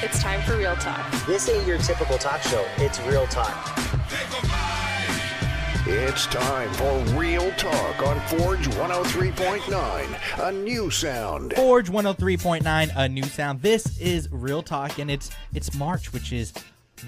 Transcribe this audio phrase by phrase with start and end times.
[0.00, 1.10] It's time for Real Talk.
[1.26, 2.64] This ain't your typical talk show.
[2.76, 3.76] It's real talk.
[5.86, 11.54] It's time for Real Talk on Forge 103.9, a new sound.
[11.54, 13.60] Forge 103.9, a new sound.
[13.62, 16.52] This is Real Talk, and it's it's March, which is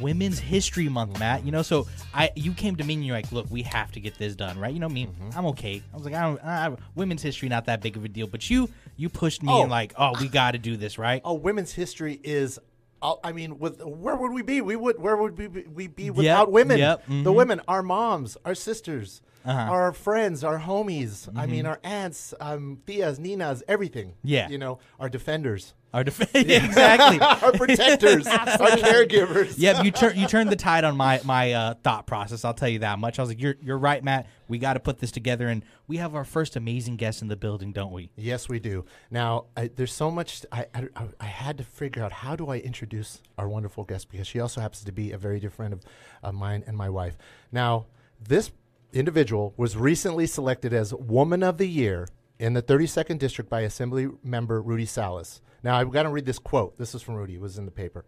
[0.00, 1.44] Women's History Month, Matt.
[1.44, 4.00] You know, so I you came to me and you're like, look, we have to
[4.00, 4.72] get this done, right?
[4.72, 5.38] You know me, mm-hmm.
[5.38, 5.82] I'm okay.
[5.92, 8.48] I was like, I don't, I, women's history not that big of a deal, but
[8.50, 9.62] you you pushed me Oh.
[9.62, 11.20] and like, oh, we got to do this, right?
[11.24, 12.58] Oh, women's history is.
[13.02, 14.60] I mean, with where would we be?
[14.60, 14.98] We would.
[15.00, 16.78] Where would we be, we be without women?
[16.78, 17.34] yep, The mhm.
[17.34, 19.72] women, our moms, our sisters, Uh-huh.
[19.72, 21.28] our friends, our homies.
[21.34, 24.14] I mean, our aunts, um, tias, ninas, everything.
[24.22, 24.48] Yeah.
[24.50, 27.20] You know, our defenders, Our def- exactly.
[27.20, 29.54] our protectors, our caregivers.
[29.56, 32.44] Yep, you turn you turned the tide on my my uh, thought process.
[32.44, 33.18] I'll tell you that much.
[33.18, 34.26] I was like, you're you're right, Matt.
[34.48, 37.36] We got to put this together, and we have our first amazing guest in the
[37.36, 38.10] building, don't we?
[38.16, 38.84] Yes, we do.
[39.10, 40.44] Now, I, there's so much.
[40.52, 40.88] I, I,
[41.20, 44.60] I had to figure out how do I introduce our wonderful guest because she also
[44.60, 45.80] happens to be a very dear friend of,
[46.22, 47.16] of mine and my wife.
[47.50, 47.86] Now,
[48.20, 48.50] this
[48.92, 54.08] individual was recently selected as Woman of the Year in the 32nd District by Assembly
[54.24, 55.40] Member Rudy Salas.
[55.62, 56.78] Now, I've got to read this quote.
[56.78, 57.34] This is from Rudy.
[57.34, 58.04] It was in the paper.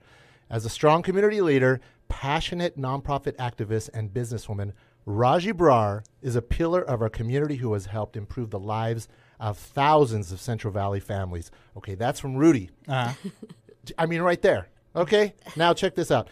[0.50, 4.72] As a strong community leader, passionate nonprofit activist, and businesswoman,
[5.06, 9.08] Raji Brar is a pillar of our community who has helped improve the lives
[9.40, 11.50] of thousands of Central Valley families.
[11.76, 12.70] Okay, that's from Rudy.
[12.86, 13.14] Uh,
[13.98, 14.68] I mean, right there.
[14.94, 16.28] Okay, now check this out.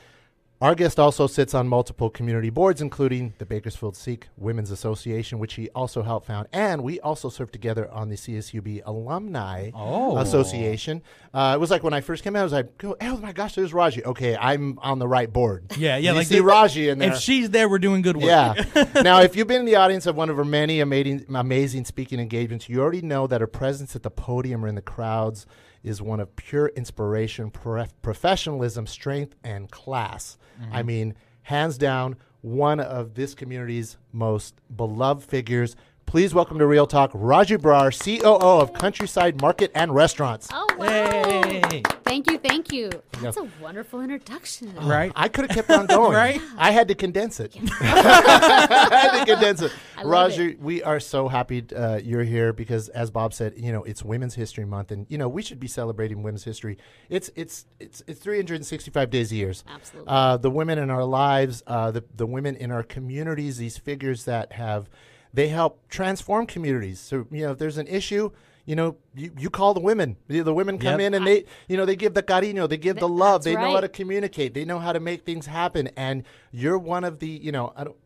[0.62, 5.55] Our guest also sits on multiple community boards, including the Bakersfield Sikh Women's Association, which
[5.55, 10.19] he also helped found, and we also served together on the CSUB Alumni Oh.
[10.19, 11.00] Association.
[11.33, 13.55] Uh, it was like when I first came out, I was like, "Oh my gosh,
[13.55, 15.64] there's Raji." Okay, I'm on the right board.
[15.78, 16.11] yeah, yeah.
[16.11, 17.12] You like see the- Raji in there.
[17.14, 18.27] If she's there, we're doing good work.
[18.27, 18.53] Yeah.
[19.03, 22.20] now, if you've been in the audience of one of her many amazing, amazing speaking
[22.20, 25.47] engagements, you already know that her presence at the podium or in the crowds
[25.82, 30.36] is one of pure inspiration, prof- professionalism, strength, and class.
[30.60, 30.86] I mm-hmm.
[30.86, 35.76] mean, hands down, one of this community's most beloved figures.
[36.10, 40.48] Please welcome to Real Talk, Raji Brar, COO of Countryside Market and Restaurants.
[40.53, 40.84] Oh wow!
[40.88, 41.82] Hey.
[42.03, 42.91] Thank you, thank you.
[43.22, 44.75] That's a wonderful introduction.
[44.75, 45.12] Right.
[45.15, 46.12] I could have kept on going.
[46.12, 46.41] Right?
[46.59, 47.56] I had to condense it.
[47.81, 49.70] I had to condense it.
[49.97, 53.70] I love Raji, we are so happy uh, you're here because, as Bob said, you
[53.70, 56.76] know it's Women's History Month, and you know we should be celebrating women's history.
[57.09, 59.54] It's it's it's it's 365 days a year.
[59.69, 60.09] Absolutely.
[60.09, 64.25] Uh, the women in our lives, uh, the the women in our communities, these figures
[64.25, 64.91] that have,
[65.32, 67.00] they help transform communities.
[67.00, 68.30] So you know, if there's an issue.
[68.66, 70.16] You know, you, you call the women.
[70.28, 71.06] The, the women come Yep.
[71.08, 73.60] in and they, you know, they give the cariño, they give the love, that's they
[73.60, 74.54] know how to communicate.
[74.54, 77.84] They know how to make things happen, and you're one of the, you know, I
[77.84, 77.96] don't,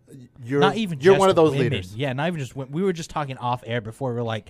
[0.42, 1.64] you're not even you're just one of those women.
[1.64, 1.94] leaders.
[1.94, 2.72] Yeah, not even just women.
[2.72, 4.14] We were just talking off air before.
[4.14, 4.48] We are like,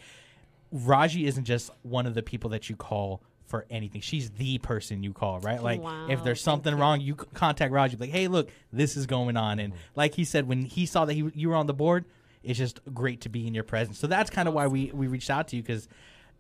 [0.71, 4.01] Raji isn't just one of the people that you call for anything.
[4.01, 5.61] She's the person you call, right?
[5.61, 6.81] Like Wow, if there's something you.
[6.81, 7.97] wrong, you contact Raji.
[7.97, 9.59] Like, hey, look, this is going on.
[9.59, 9.83] And mm-hmm.
[9.97, 12.05] like he said, when he saw that he, you were on the board,
[12.45, 13.99] it's just great to be in your presence.
[13.99, 15.89] So that's kind of why we we reached out to you because.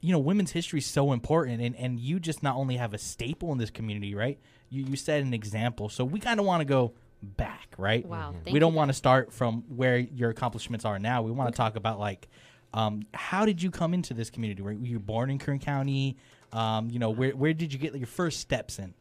[0.00, 2.98] You know, women's history is so important, and, and you just not only have a
[2.98, 4.38] staple in this community, right?
[4.68, 6.92] You you set an example, so we kind of want to go
[7.22, 8.04] back, right?
[8.04, 8.44] Wow, Mhm.
[8.44, 11.22] thank we don't want to start from where your accomplishments are now.
[11.22, 12.28] We want to talk about like,
[12.74, 14.60] um, how did you come into this community?
[14.60, 16.18] Were you born in Kern County?
[16.52, 18.92] Um, you know, where where did you get your first steps in?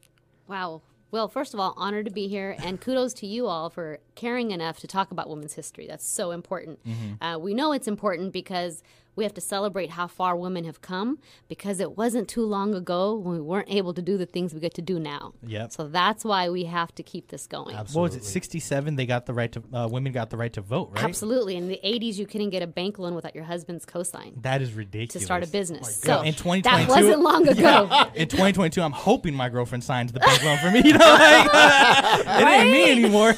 [0.47, 0.83] Wow.
[1.13, 4.49] Well, first of all, honored to be here, and kudos to you all for caring
[4.49, 5.85] enough to talk about women's history.
[5.85, 6.79] That's so important.
[7.21, 8.81] Uh, we know it's important because
[9.15, 13.15] we have to celebrate how far women have come because it wasn't too long ago
[13.15, 15.33] when we weren't able to do the things we get to do now.
[15.45, 15.71] Yep.
[15.71, 17.75] So that's why we have to keep this going.
[17.75, 17.99] Absolutely.
[18.15, 18.29] What was it?
[18.29, 18.95] Sixty seven.
[18.95, 19.63] They got the right to.
[19.73, 21.03] Uh, women got the right to vote, right?
[21.03, 21.55] Absolutely.
[21.55, 24.73] In the 80s, you couldn't get a bank loan without your husband's cosign That is
[24.73, 25.13] ridiculous.
[25.13, 25.99] to start a business.
[26.03, 26.19] God.
[26.19, 28.09] So in twenty twenty two, that wasn't long ago.
[28.15, 30.81] in 2022, I'm hoping my girlfriend signs the bank loan for me.
[30.83, 31.49] You know, like,
[32.41, 33.33] it ain't me anymore.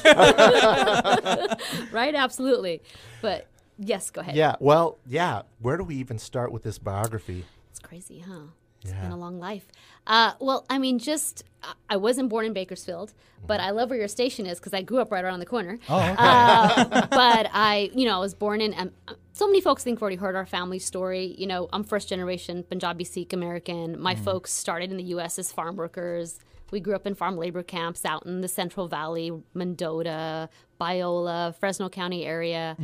[1.92, 2.14] right?
[2.14, 2.82] Absolutely.
[3.22, 3.46] But
[3.78, 4.34] yes, go ahead.
[4.36, 4.56] Yeah.
[4.60, 5.42] Well, yeah.
[5.60, 7.44] Where do we even start with this biography?
[7.70, 8.40] It's crazy, huh?
[8.82, 9.02] It's Yeah.
[9.02, 9.66] been a long life.
[10.06, 11.42] Uh, well, I mean, just
[11.88, 13.12] I- wasn't born in Bakersfield,
[13.46, 15.78] but I love where your station is because I grew up right around the corner.
[15.88, 16.14] Oh, okay.
[16.16, 18.72] Uh, but I, you know, I was born in.
[18.78, 18.90] Um,
[19.32, 21.34] so many folks think we've already heard our family story.
[21.36, 24.00] You know, I'm first generation Punjabi Sikh American.
[24.00, 25.38] My folks started in the U.S.
[25.38, 26.38] as farm workers.
[26.70, 30.48] We grew up in farm labor camps out in the Central Valley, Mendota,
[30.80, 32.76] Biola, Fresno County area.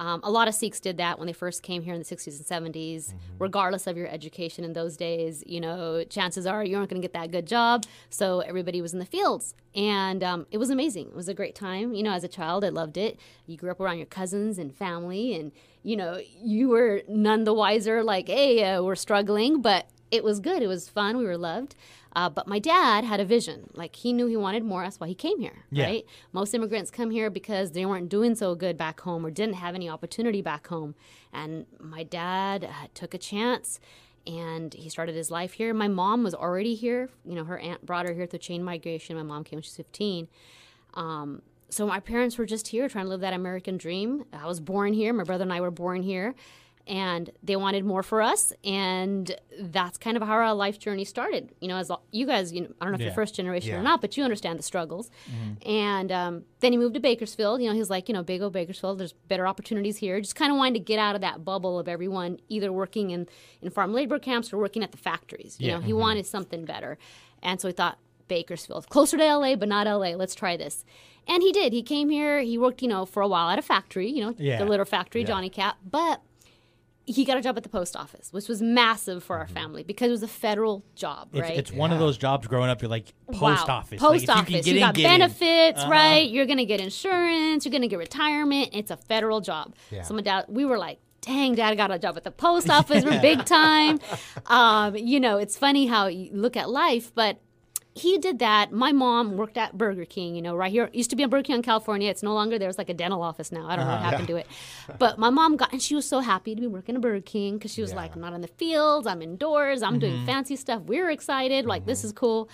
[0.00, 2.50] Um, a lot of Sikhs did that when they first came here in the 60s
[2.50, 3.12] and 70s.
[3.38, 7.06] Regardless of your education in those days, you know, chances are you aren't going to
[7.06, 7.84] get that good job.
[8.08, 9.54] So everybody was in the fields.
[9.74, 11.08] And um, it was amazing.
[11.08, 11.92] It was a great time.
[11.92, 13.20] You know, as a child, I loved it.
[13.46, 15.52] You grew up around your cousins and family, and,
[15.82, 20.40] you know, you were none the wiser, like, hey, uh, we're struggling, but it was
[20.40, 20.62] good.
[20.62, 21.18] It was fun.
[21.18, 21.76] We were loved.
[22.16, 23.70] Uh, but my dad had a vision.
[23.74, 24.82] Like he knew he wanted more.
[24.82, 25.84] That's why he came here, Yeah.
[25.86, 26.04] right?
[26.32, 29.74] Most immigrants come here because they weren't doing so good back home or didn't have
[29.74, 30.94] any opportunity back home.
[31.32, 33.78] And my dad uh, took a chance
[34.26, 35.72] and he started his life here.
[35.72, 37.08] My mom was already here.
[37.24, 39.16] You know, her aunt brought her here through chain migration.
[39.16, 40.28] My mom came when she was 15.
[40.94, 44.24] Um, so my parents were just here trying to live that American dream.
[44.32, 45.12] I was born here.
[45.12, 46.34] My brother and I were born here.
[46.90, 51.52] And they wanted more for us, and that's kind of how our life journey started.
[51.60, 53.06] You know, as you guys, you know, I don't know if Yeah.
[53.06, 55.08] you're first generation or not, but you understand the struggles.
[55.64, 57.62] And um, then he moved to Bakersfield.
[57.62, 58.98] You know, he's like, you know, big old Bakersfield.
[58.98, 60.20] There's better opportunities here.
[60.20, 63.28] Just kind of wanted to get out of that bubble of everyone either working in,
[63.62, 65.56] in farm labor camps or working at the factories.
[65.60, 65.74] You Yeah.
[65.76, 66.98] know, he wanted something better.
[67.42, 70.14] And so he thought, Bakersfield, closer to LA, but not LA.
[70.16, 70.84] Let's try this.
[71.26, 71.72] And he did.
[71.72, 72.40] He came here.
[72.40, 74.58] He worked, you know, for a while at a factory, you know, Yeah.
[74.58, 75.76] the litter factory, Johnny Cat.
[75.88, 76.20] But
[77.10, 80.08] he got a job at the post office, which was massive for our family because
[80.08, 81.56] it was a federal job, It's, right?
[81.58, 82.80] it's one of those jobs growing up.
[82.82, 83.76] You're like post Wow.
[83.78, 84.00] office.
[84.00, 84.66] Post like, office.
[84.66, 85.18] You, You, can get got in, get in.
[85.20, 85.90] benefits, Uh-huh.
[85.90, 86.30] right?
[86.30, 87.64] You're gonna get insurance.
[87.64, 88.70] You're gonna get retirement.
[88.72, 89.74] It's a federal job.
[89.90, 90.02] Yeah.
[90.02, 93.04] So my dad, we were like, "Dang, dad got a job at the post office.
[93.04, 93.98] We're big time."
[94.46, 97.38] Um, you know, it's funny how you look at life, but
[98.00, 98.72] he did that.
[98.72, 100.84] My mom worked at Burger King, you know, right here.
[100.84, 102.10] It used to be in Burger King in California.
[102.10, 102.68] It's no longer there.
[102.68, 103.66] It's like a dental office now.
[103.68, 104.02] I don't know Uh-huh.
[104.04, 104.46] what happened to it.
[104.98, 107.54] But my mom got, and she was so happy to be working at Burger King
[107.58, 107.96] because she was Yeah.
[107.96, 109.06] like, I'm not in the fields.
[109.06, 109.82] I'm indoors.
[109.82, 109.98] I'm Mm-hmm.
[110.00, 110.82] doing fancy stuff.
[110.82, 111.66] We're excited.
[111.66, 112.48] Like, this is cool.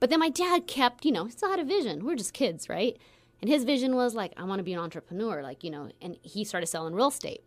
[0.00, 2.04] But then my dad kept, you know, he still had a vision.
[2.04, 2.96] We're just kids, right?
[3.40, 6.16] And his vision was like, I want to be an entrepreneur, like, you know, and
[6.22, 7.42] he started selling real estate.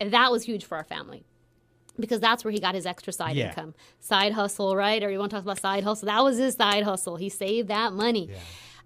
[0.00, 1.24] And that was huge for our family
[1.98, 3.48] because that's where he got his extra side Yeah.
[3.50, 3.74] income.
[4.00, 5.02] Side hustle, right?
[5.02, 6.06] Everyone talks about side hustle.
[6.06, 7.16] That was his side hustle.
[7.16, 8.30] He saved that money.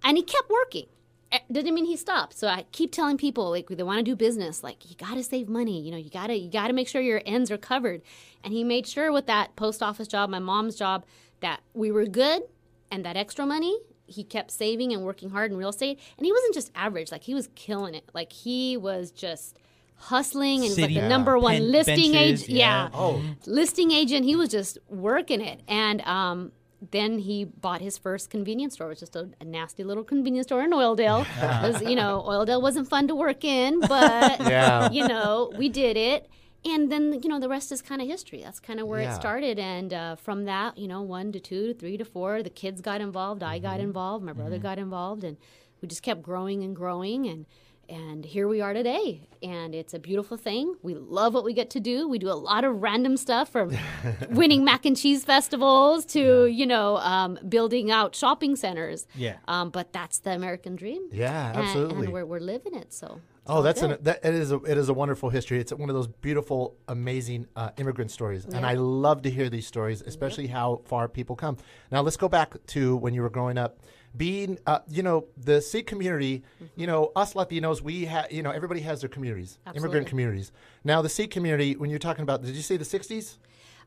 [0.02, 0.86] And he kept working.
[1.32, 2.36] Eh, Didn't mean he stopped.
[2.38, 5.24] So I keep telling people like they want to do business, like you got to
[5.24, 5.80] save money.
[5.80, 8.02] You know, you got to you got to make sure your ends are covered.
[8.44, 11.04] And he made sure with that post office job, my mom's job,
[11.40, 12.42] that we were good
[12.90, 16.30] and that extra money he kept saving and working hard in real estate and he
[16.30, 19.58] wasn't just average like he was killing it like he was just
[19.96, 22.88] hustling and he was like City the number one pen- listing agent yeah, yeah.
[22.94, 26.52] Oh, listing agent he was just working it and um,
[26.90, 28.88] then he bought his first convenience store.
[28.88, 31.24] It was just a, a nasty little convenience store in Oildale.
[31.64, 34.90] It was, you know, Oildale wasn't fun to work in, but Yeah.
[34.90, 36.28] you know, we did it.
[36.66, 38.42] And then, you know, the rest is kind of history.
[38.44, 39.12] That's kind of where Yeah.
[39.12, 39.58] it started.
[39.58, 42.80] And uh, from that, you know, one to two to three to four, the kids
[42.82, 43.42] got involved.
[43.42, 43.66] I Mm-hmm.
[43.66, 44.24] got involved.
[44.24, 45.24] My brother got involved.
[45.24, 45.38] And
[45.80, 47.26] we just kept growing and growing.
[47.26, 47.46] And
[47.88, 49.28] and here we are today.
[49.42, 50.74] And it's a beautiful thing.
[50.82, 52.08] We love what we get to do.
[52.08, 53.76] We do a lot of random stuff from
[54.30, 59.06] winning mac and cheese festivals to, you know, um, building out shopping centers.
[59.14, 59.36] Yeah.
[59.46, 61.08] Um, but that's the American dream.
[61.12, 62.04] Yeah, And- absolutely.
[62.06, 62.92] And, we're, we're living it.
[62.92, 63.20] So.
[63.48, 63.92] Oh, that's good.
[63.92, 65.60] an that it is a, it is a wonderful history.
[65.60, 69.68] It's one of those beautiful, amazing uh, immigrant stories, and I love to hear these
[69.68, 71.56] stories, especially how far people come.
[71.92, 73.78] Now, let's go back to when you were growing up.
[74.16, 76.80] Being, uh, you know, the Sikh community, Mm-hmm.
[76.80, 79.80] you know, us Latinos, we have, you know, everybody has their communities, Absolutely.
[79.88, 80.52] immigrant communities.
[80.84, 83.36] Now, the Sikh community, when you're talking about, did you say the '60s?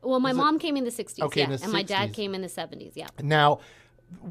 [0.02, 2.40] Well, my mom came in the 60s, Okay, yeah, the and my dad came in
[2.40, 3.08] the 70s, yeah.
[3.22, 3.60] Now,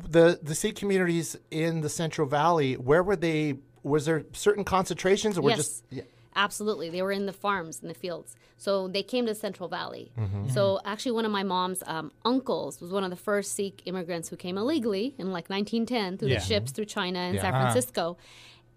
[0.09, 3.55] the the Sikh communities in the Central Valley, where were they?
[3.83, 6.03] Was there certain concentrations, or were yes, just yeah.
[6.45, 6.89] Absolutely.
[6.89, 8.35] They were in the farms, in the fields.
[8.57, 10.11] So they came to Central Valley.
[10.17, 10.49] Mm-hmm.
[10.49, 14.29] So actually, one of my mom's um, uncles was one of the first Sikh immigrants
[14.29, 16.39] who came illegally in like 1910 through Yeah.
[16.39, 17.41] the ships through China and Yeah.
[17.41, 17.63] San Uh-huh.
[17.71, 18.17] Francisco.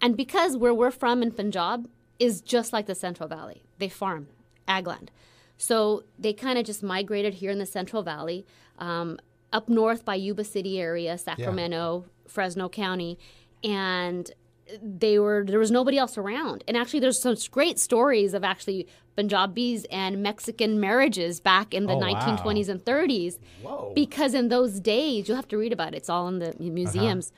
[0.01, 1.89] And because where we're from in Punjab
[2.19, 4.29] is just like the Central Valley, they farm
[4.69, 5.11] ag land.
[5.59, 8.45] So they kind of just migrated here in the Central Valley,
[8.79, 9.19] um,
[9.53, 13.19] up north by Yuba City area, Sacramento, Fresno County,
[13.63, 14.31] and
[14.83, 16.65] they were there was nobody else around.
[16.69, 18.87] And actually, there's some great stories of actually
[19.17, 22.15] Punjabis and Mexican marriages back in the Oh, wow.
[22.15, 23.39] 1920s and 30s.
[23.63, 23.93] Whoa.
[23.95, 25.99] Because in those days, you'll have to read about it.
[25.99, 27.33] It's all in the museums.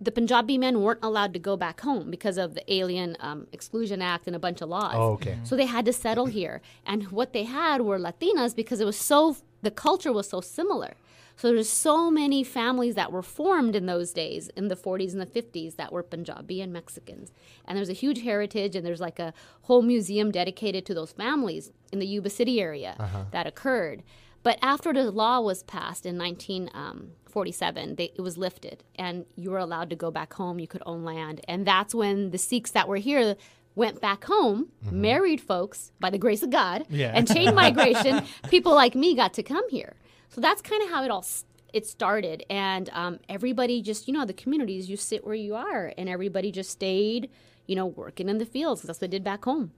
[0.00, 4.02] The Punjabi men weren't allowed to go back home because of the Alien um, Exclusion
[4.02, 4.94] Act and a bunch of laws.
[4.96, 5.38] Oh, okay.
[5.44, 6.60] So they had to settle here.
[6.84, 10.94] And what they had were Latinas because it was so, the culture was so similar.
[11.42, 15.20] So there's so many families that were formed in those days, in the 40s and
[15.20, 17.32] the 50s, that were Punjabi and Mexicans.
[17.64, 21.72] And there's a huge heritage, and there's like a whole museum dedicated to those families
[21.90, 23.24] in the Yuba City area uh-huh.
[23.32, 24.04] that occurred.
[24.44, 29.50] But after the law was passed in 1947, um, they, it was lifted, and you
[29.50, 30.60] were allowed to go back home.
[30.60, 33.34] You could own land, and that's when the Sikhs that were here
[33.74, 35.00] went back home, mm-hmm.
[35.00, 37.10] married folks by the grace of God, Yeah.
[37.12, 38.22] and chain migration.
[38.48, 39.96] people like me got to come here,
[40.32, 41.24] so that's kind of how it all
[41.72, 42.44] it started.
[42.50, 46.50] And um, everybody just, you know, the communities, you sit where you are, and everybody
[46.52, 47.30] just stayed.
[47.68, 48.82] You know, working in the fields.
[48.82, 49.70] that's what they did back home,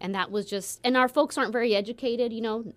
[0.00, 0.80] and that was just.
[0.82, 2.32] And our folks aren't very educated.
[2.32, 2.72] You know,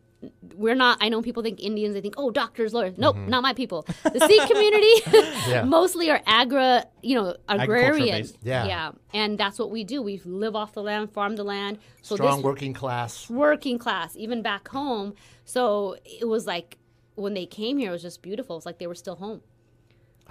[0.53, 0.98] we're not.
[1.00, 1.93] I know people think Indians.
[1.95, 2.98] They think, oh, doctors, lawyers.
[2.98, 3.86] Nope, not my people.
[4.03, 4.93] The Sikh community
[5.50, 5.63] Yeah.
[5.63, 8.27] mostly are agra, you know, agrarian.
[8.43, 8.65] Yeah.
[8.65, 10.01] yeah, and that's what we do.
[10.01, 11.79] We live off the land, farm the land.
[12.01, 13.29] So Strong working class.
[13.29, 15.13] working class, even back home.
[15.45, 16.77] So it was like
[17.20, 18.58] when they came here, it was just beautiful.
[18.58, 19.42] It's like they were still home.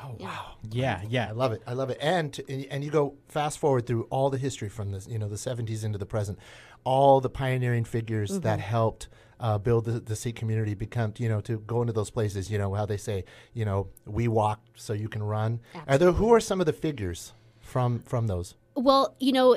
[0.02, 0.52] Oh wow.
[0.70, 1.28] Yeah, yeah.
[1.28, 1.62] I love it.
[1.66, 1.98] I love it.
[2.00, 5.28] And to, and- you go fast forward through all the history from this, you know,
[5.28, 6.38] the 70s into the present,
[6.84, 8.40] all the pioneering figures Mm-hmm.
[8.42, 9.08] that helped
[9.40, 12.58] uh, build the, the Sikh community become, you know, to go into those places, you
[12.58, 15.60] know, how they say, you know, we walk so you can run.
[15.86, 18.54] Are there who are some of the figures from from those?
[18.76, 19.56] Well, you know,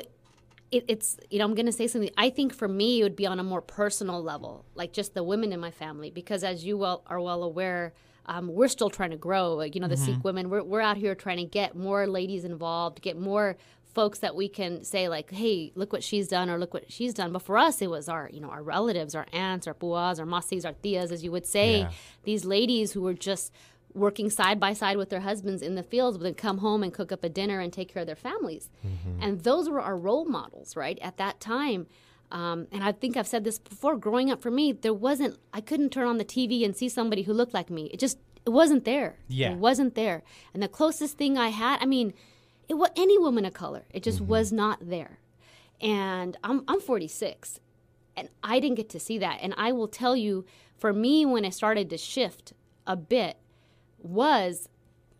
[0.72, 2.10] it, it's you know I'm going to say something.
[2.16, 5.22] I think for me it would be on a more personal level, like just the
[5.22, 7.92] women in my family, because as you well are well aware.
[8.24, 9.54] Um, we're still trying to grow.
[9.54, 12.44] Like, you know, the Sikh women, we're, we're out here trying to get more ladies
[12.44, 13.56] involved, get more
[13.94, 17.12] folks that we can say like, hey, look what she's done or look what she's
[17.14, 17.32] done.
[17.32, 20.24] But for us, it was our, you know, our relatives, our aunts, our buas, our
[20.24, 21.90] masis, our tias, as you would say, Yeah.
[22.22, 23.52] these ladies who were just
[23.94, 26.92] working side by side with their husbands in the fields would then come home and
[26.92, 28.70] cook up a dinner and take care of their families.
[29.20, 30.98] And those were our role models, right?
[31.02, 31.86] At that time.
[32.30, 33.96] Um, and I think I've said this before.
[33.96, 35.38] Growing up for me, there wasn't.
[35.52, 37.90] I couldn't turn on the TV and see somebody who looked like me.
[37.92, 39.16] It just it wasn't there.
[39.28, 39.52] Yeah.
[39.52, 40.22] it wasn't there.
[40.54, 42.14] And the closest thing I had, I mean,
[42.68, 43.84] it was any woman of color.
[43.92, 45.18] It just was not there.
[45.80, 47.60] And I'm I'm 46,
[48.16, 49.40] and I didn't get to see that.
[49.42, 50.46] And I will tell you,
[50.78, 52.54] for me, when it started to shift
[52.86, 53.36] a bit,
[54.04, 54.68] was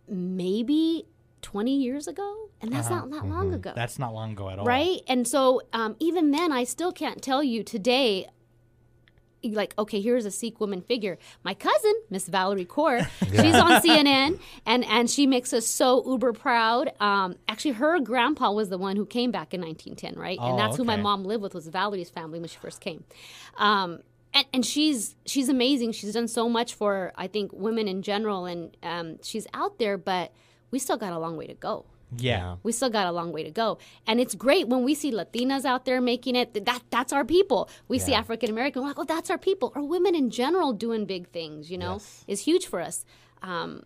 [0.09, 1.07] maybe
[1.43, 4.65] 20 years ago, and that's not that long ago That's not long ago at all.
[4.65, 5.01] right?
[5.09, 8.27] And so um, even then, I still can't tell you today.
[9.45, 11.19] Like, okay, here's a Sikh woman figure.
[11.43, 16.33] My cousin, Miss Valarie Kaur, she's on CNN, and and she makes us so uber
[16.33, 16.93] proud.
[17.01, 20.39] Um, actually, her grandpa was the one who came back in 1910, right?
[20.41, 23.03] Oh, and that's who my mom lived with was Valarie's family when she first came.
[23.57, 23.99] Um,
[24.35, 25.93] and, and she's she's amazing.
[25.93, 29.99] She's done so much for I think women in general, and um, she's out there,
[29.99, 30.33] but
[30.71, 31.87] we still got a long way to go.
[32.17, 32.57] Yeah.
[32.63, 33.79] we still got a long way to go.
[34.07, 36.53] And it's great when we see latinas out there making it.
[36.65, 37.71] That that's our people.
[37.89, 39.73] We see african american like oh that's our people.
[39.75, 43.05] Or women in general doing big things you know is huge for us.
[43.43, 43.85] Um,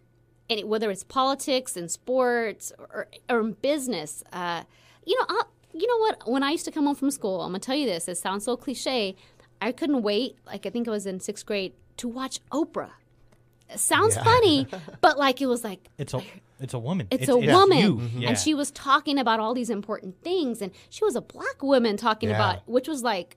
[0.48, 4.62] and it, whether it's politics and sports or, or in business uh,
[5.04, 6.30] you know I'll, you know what?
[6.30, 8.44] When i used to come home from school i'm gonna tell you this it sounds
[8.44, 9.16] so cliche
[9.60, 12.90] i couldn't wait like i think i was in sixth grade to watch oprah
[13.70, 14.66] it sounds funny
[15.00, 16.22] but like it was like It's a
[16.58, 17.06] it's a woman.
[17.10, 18.00] it's, a woman you.
[18.16, 18.28] Yeah.
[18.30, 21.96] and she was talking about all these important things and she was a black woman
[21.96, 22.36] talking Yeah.
[22.36, 23.36] about which was like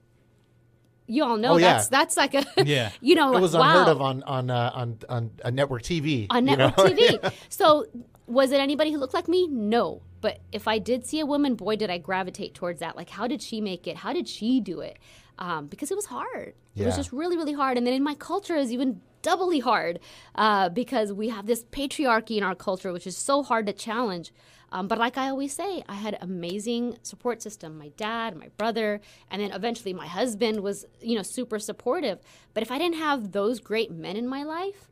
[1.06, 1.72] you all know Oh, yeah.
[1.74, 2.90] that's that's like a Yeah.
[3.00, 6.26] you know It was wow, unheard of on on uh, on on a network TV.
[6.30, 7.18] on you network know?
[7.18, 7.86] TV so
[8.26, 11.56] was it anybody who looked like me no but if I did see a woman
[11.56, 14.60] boy did I gravitate towards that like how did she make it how did she
[14.60, 14.96] do it
[15.40, 16.54] um, because it was hard.
[16.76, 17.76] It was just really really hard.
[17.76, 20.00] And then in my culture is even doubly hard
[20.34, 24.32] uh, because we have this patriarchy in our culture which is so hard to challenge.
[24.72, 29.00] Um, but like i always say i had amazing support system my dad my brother
[29.28, 32.20] and then eventually my husband was you know super supportive.
[32.54, 34.88] But if i didn't have those great men in my life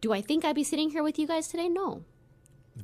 [0.00, 1.68] do i think i'd be sitting here with you guys today?
[1.68, 2.04] No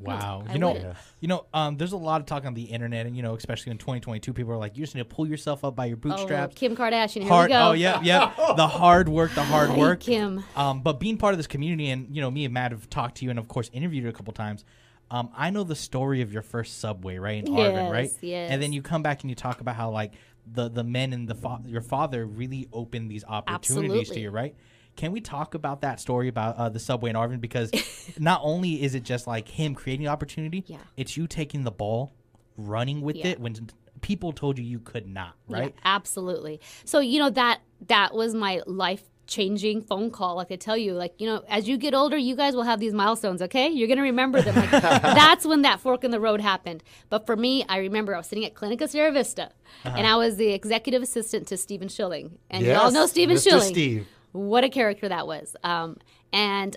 [0.01, 0.45] Wow.
[0.49, 0.97] I You know, wouldn't.
[1.21, 3.73] you know, um, there's a lot of talk on the internet, and you know, especially
[3.73, 6.01] in 2022, people are like, you just need to pull yourself up by your oh
[6.09, 6.55] bootstraps.
[6.55, 7.49] kim kardashian here hard.
[7.51, 8.33] we go Oh yeah, yeah.
[8.57, 10.01] The hard work, the hard work.
[10.01, 10.45] Kim.
[10.57, 13.17] Um, but being part of this community, and you know, me and Matt have talked
[13.19, 14.65] to you, and of course, interviewed you a couple times.
[15.11, 18.05] Um, I know the story of your first subway, right in Arvin, right?
[18.05, 18.51] Yes, yes.
[18.51, 20.13] And then you come back and you talk about how like
[20.53, 24.55] the the men and the fa- your father really opened these opportunities to you, right?
[24.97, 27.41] Can we talk about that story about uh, the subway in Arvin?
[27.41, 27.71] Because
[28.19, 30.79] not only is it just like him creating opportunity, Yeah.
[30.97, 32.13] it's you taking the ball,
[32.57, 33.29] running with Yeah.
[33.29, 33.69] it when
[34.01, 35.73] people told you you could not, right?
[35.75, 36.61] Yeah, absolutely.
[36.85, 40.37] So you know that that was my life changing phone call.
[40.37, 42.79] Like I tell you, like you know, as you get older, you guys will have
[42.79, 43.41] these milestones.
[43.43, 44.55] Okay, you're gonna remember them.
[44.55, 46.85] Like, that's when that fork in the road happened.
[47.09, 49.51] But for me, I remember I was sitting at Clinica Sierra Vista,
[49.85, 53.43] and I was the executive assistant to Stephen Schilling, and you all know Stephen Mr.
[53.45, 53.73] Schilling.
[53.73, 54.07] Steve.
[54.35, 55.55] What a character that was.
[55.63, 55.99] Um,
[56.33, 56.77] and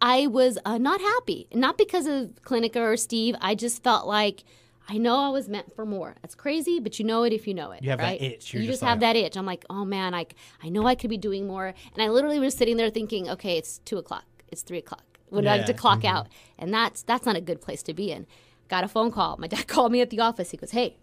[0.00, 3.34] I- was uh, not happy, not because of Clinica or Steve.
[3.40, 4.44] I just felt like
[4.88, 6.16] I know I was meant for more.
[6.20, 7.82] That's crazy, but you know it if you know it.
[7.82, 8.20] You have that right?
[8.20, 8.52] itch.
[8.52, 9.36] You're you just just have like- that itch.
[9.38, 10.26] I'm like, oh man, I,
[10.62, 11.68] I know I could be doing more.
[11.94, 15.04] And I literally was sitting there thinking, okay, it's two o'clock, it's three o'clock.
[15.30, 15.78] When I have to Yeah.
[15.78, 16.26] clock out,
[16.58, 18.26] and that's that's not a good place to be in.
[18.68, 19.38] Got a phone call.
[19.38, 20.50] My dad called me at the office.
[20.50, 20.98] He goes, hey,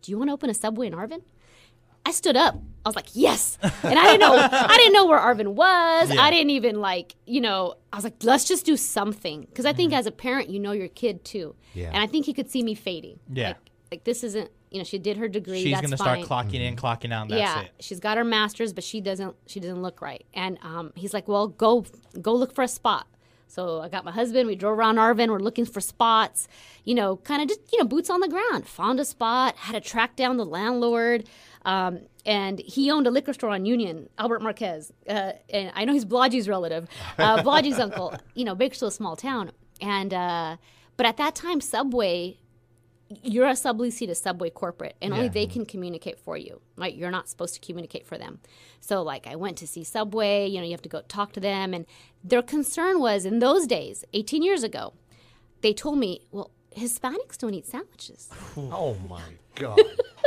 [0.00, 1.20] do you want to open a subway in Arvin?
[2.06, 2.54] I stood up.
[2.84, 3.58] I was like, yes.
[3.62, 6.14] And I didn't know I didn't know where Arvin was.
[6.14, 6.20] Yeah.
[6.22, 9.40] I didn't even like, you know, I was like, let's just do something.
[9.40, 11.56] Because I think as a parent, you know your kid too.
[11.74, 11.88] Yeah.
[11.88, 13.18] And I think he could see me fading.
[13.32, 13.48] Yeah.
[13.48, 13.56] Like,
[13.90, 15.62] like this isn't You know, she did her degree.
[15.64, 16.24] She's that's gonna fine.
[16.24, 17.22] start clocking in, clocking out.
[17.22, 17.72] and That's yeah, it.
[17.80, 19.34] she's got her master's, but she doesn't.
[19.46, 20.24] She doesn't look right.
[20.32, 21.84] And um, he's like, "Well, go
[22.22, 23.06] go look for a spot."
[23.48, 24.46] So I got my husband.
[24.48, 25.28] We drove around Arvin.
[25.30, 26.46] We're looking for spots.
[26.84, 28.66] You know, kind of just you know boots on the ground.
[28.68, 29.56] Found a spot.
[29.56, 31.28] Had to track down the landlord.
[31.66, 34.92] Um, and he owned a liquor store on Union, Albert Marquez.
[35.08, 38.14] Uh, and I know he's Blodge's relative, uh, Blodge's uncle.
[38.34, 39.52] You know, Bakersfield, a small town.
[39.80, 40.56] And uh,
[40.96, 42.38] but at that time, Subway
[43.22, 46.60] you're a subleasee to Subway corporate, and only they can communicate for you.
[46.76, 46.94] Right?
[46.94, 48.40] You're not supposed to communicate for them.
[48.80, 50.48] So, like, I went to see Subway.
[50.48, 51.86] You know, you have to go talk to them, and
[52.24, 54.94] their concern was in those days, 18 years ago,
[55.60, 59.22] they told me, "Well, Hispanics don't eat sandwiches." Oh my
[59.54, 59.78] God.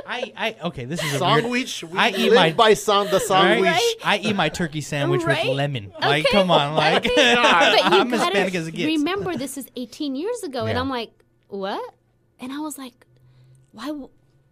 [0.07, 0.85] I, I okay.
[0.85, 1.41] This is a weird.
[1.41, 1.83] sandwich.
[1.83, 3.21] We I eat live my- by son, the Right?
[3.21, 3.95] sandwich.
[4.03, 5.45] I eat my turkey sandwich Right?
[5.47, 5.91] with lemon.
[6.01, 8.85] Like, come on, like but you I'm gotta Hispanic as it gets.
[8.87, 11.11] remember, this is 18 years ago, and I'm like,
[11.47, 11.93] "What?"
[12.39, 13.05] And I was like,
[13.71, 13.91] "Why?"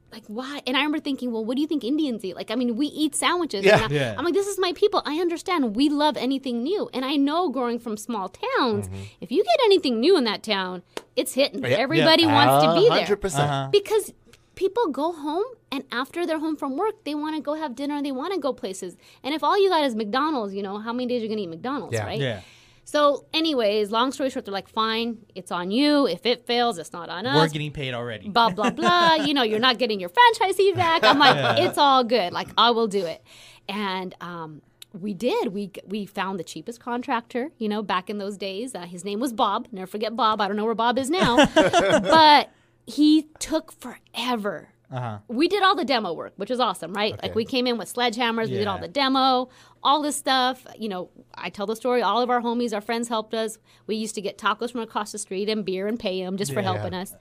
[0.10, 0.62] Like why?
[0.66, 2.34] And I remember thinking, well, what do you think Indians eat?
[2.38, 3.66] Like, I mean, we eat sandwiches.
[3.66, 3.84] Yeah.
[3.84, 4.16] And I, Yeah.
[4.18, 5.02] I'm like, this is my people.
[5.06, 5.76] I understand.
[5.76, 8.90] We love anything new, and I know growing from small towns,
[9.20, 10.82] if you get anything new in that town,
[11.18, 11.60] it's hitting.
[11.62, 11.72] Mm-hmm.
[11.72, 11.78] Yeah.
[11.80, 13.52] Everybody wants to be there Hundred percent.
[13.52, 13.70] Uh-huh.
[13.70, 14.14] because
[14.58, 18.02] people go home and after they're home from work they want to go have dinner
[18.02, 20.92] they want to go places and if all you got is mcdonald's you know how
[20.92, 22.06] many days are you're gonna eat mcdonald's Yeah.
[22.06, 22.42] right yeah,
[22.84, 26.92] so anyways long story short they're like fine it's on you if it fails it's
[26.92, 27.36] not on us.
[27.38, 28.28] we're getting paid already.
[28.30, 31.78] blah blah blah you know you're not getting your franchise fee back i'm like it's
[31.78, 33.22] all good like i will do it
[33.70, 34.62] and um
[34.94, 35.54] we did.
[35.54, 37.52] We we found the cheapest contractor.
[37.60, 39.68] You know, back in those days, uh, his name was Bob.
[39.72, 40.42] Never forget Bob.
[40.42, 42.50] I don't know where Bob is now, but
[42.88, 44.70] he took forever.
[44.90, 45.20] Uh-huh.
[45.28, 47.22] We did all the demo work, which was awesome, right?
[47.22, 49.50] Like we came in with sledgehammers, we did all the demo,
[49.84, 50.66] all this stuff.
[50.80, 52.02] You know, I tell the story.
[52.02, 53.58] All of our homies, our friends helped us.
[53.86, 56.54] We used to get tacos from across the street and beer and pay him just
[56.54, 56.72] for Yeah.
[56.74, 57.14] helping us.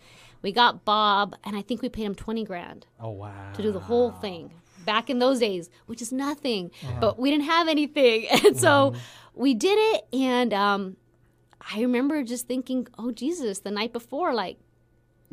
[0.43, 3.51] We got Bob, and I think we paid him twenty grand Oh wow.
[3.55, 4.53] to do the whole thing
[4.85, 6.71] back in those days, which is nothing.
[7.01, 8.95] But we didn't have anything, and so
[9.35, 10.07] we did it.
[10.13, 10.97] And um,
[11.75, 14.59] I remember just thinking, "Oh Jesus!" The night before, like,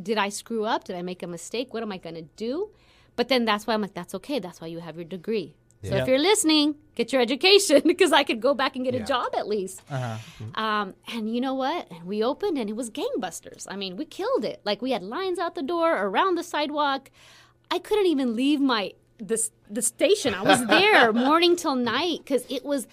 [0.02, 0.84] did I screw up?
[0.86, 1.74] Did I make a mistake?
[1.74, 2.70] What am I going to do?
[3.16, 4.40] But then that's why I'm like, that's okay.
[4.40, 5.56] That's why you have your degree.
[5.86, 9.02] So if you're listening, get your education because I could go back and get Yeah.
[9.04, 9.82] a job at least.
[9.92, 10.18] Uh-huh.
[10.56, 11.90] Um, and you know what?
[12.06, 13.68] We opened and it was gangbusters.
[13.70, 14.62] I mean, we killed it.
[14.64, 17.12] Like we had lines out the door, around the sidewalk.
[17.70, 19.38] I couldn't even leave my the
[19.70, 20.34] the station.
[20.34, 22.88] I was there morning till night because it was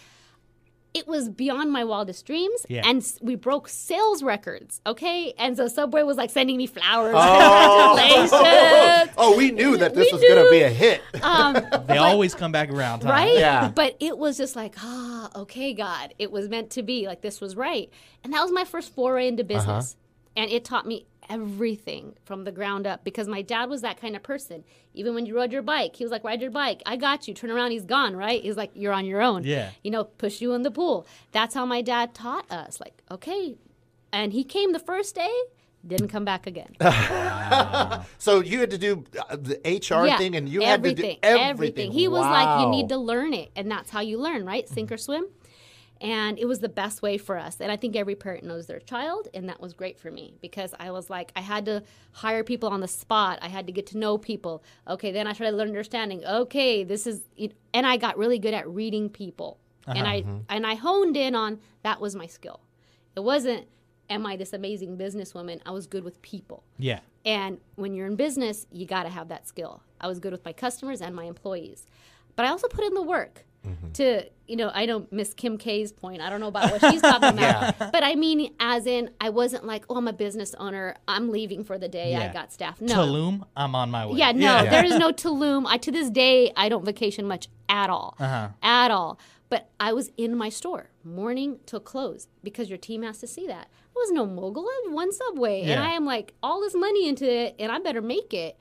[0.93, 2.67] it was beyond my wildest dreams.
[2.69, 2.83] Yeah.
[2.85, 4.81] And we broke sales records.
[4.87, 7.15] Okay, and so Subway was like sending me flowers.
[7.15, 9.15] Congratulations.
[9.17, 11.03] Oh, we knew that this We was going to be a hit.
[11.23, 13.11] Um, They always come back around, huh?
[13.11, 13.35] right?
[13.35, 13.69] Yeah.
[13.69, 17.07] But it was just like, ah, okay, God, it was meant to be.
[17.07, 17.91] Like this was right,
[18.25, 19.97] and that was my first foray into business,
[20.37, 24.15] and it taught me everything from the ground up because my dad was that kind
[24.17, 24.65] of person.
[24.93, 26.83] Even when you rode your bike, he was like, "Ride your bike.
[26.85, 28.17] I got you." Turn around, he's gone.
[28.17, 28.43] Right?
[28.43, 29.71] He's like, "You're on your own." Yeah.
[29.83, 31.07] You know, push you in the pool.
[31.33, 32.81] That's how my dad taught us.
[32.81, 33.57] Like, okay,
[34.13, 35.33] and he came the first day.
[35.87, 36.77] Didn't come back again.
[38.19, 41.39] So you had to do uh, the HR Yeah, thing, and you everything, had to
[41.39, 41.91] do everything.
[41.93, 44.69] He was like, you need to learn it, and that's how you learn, right?
[44.69, 45.27] Sink or swim.
[46.01, 47.61] And it was the best way for us.
[47.61, 50.75] And I think every parent knows their child, and that was great for me because
[50.81, 51.83] I was like, I had to
[52.13, 53.39] hire people on the spot.
[53.43, 54.63] I had to get to know people.
[54.89, 56.25] Okay, then I started learning understanding.
[56.25, 57.23] Okay, this is,
[57.75, 59.99] and I got really good at reading people, uh-huh.
[59.99, 60.39] and I mm-hmm.
[60.49, 62.61] and I honed in on that was my skill.
[63.15, 63.67] It wasn't,
[64.09, 65.61] am I this amazing businesswoman?
[65.67, 66.65] I was good with people.
[66.79, 67.01] Yeah.
[67.25, 69.83] And when you're in business, you got to have that skill.
[70.01, 71.87] I was good with my customers and my employees.
[72.37, 73.45] But I also put in the work
[73.95, 76.21] to, you know, I know Miss Kim K's point.
[76.23, 77.79] I don't know about what she's talking about.
[77.93, 80.97] But I mean, as in, I wasn't like, oh, I'm a business owner.
[81.07, 82.15] I'm leaving for the day.
[82.17, 82.81] I got staff.
[82.81, 82.95] No.
[82.95, 84.19] Tulum, I'm on my way.
[84.19, 85.67] Yeah, no, there is no Tulum.
[85.67, 88.49] I to this day I don't vacation much at all, Uh-huh.
[88.63, 89.19] at all.
[89.49, 93.47] But I was in my store morning till close because your team has to see
[93.49, 93.67] that.
[93.69, 94.65] I was no mogul.
[94.65, 97.81] I had one subway, and I am like all this money into it, and I
[97.81, 98.57] better make it.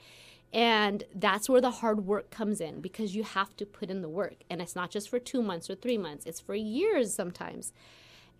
[0.51, 4.09] And that's where the hard work comes in because you have to put in the
[4.09, 7.71] work, and it's not just for two months or three months; it's for years sometimes.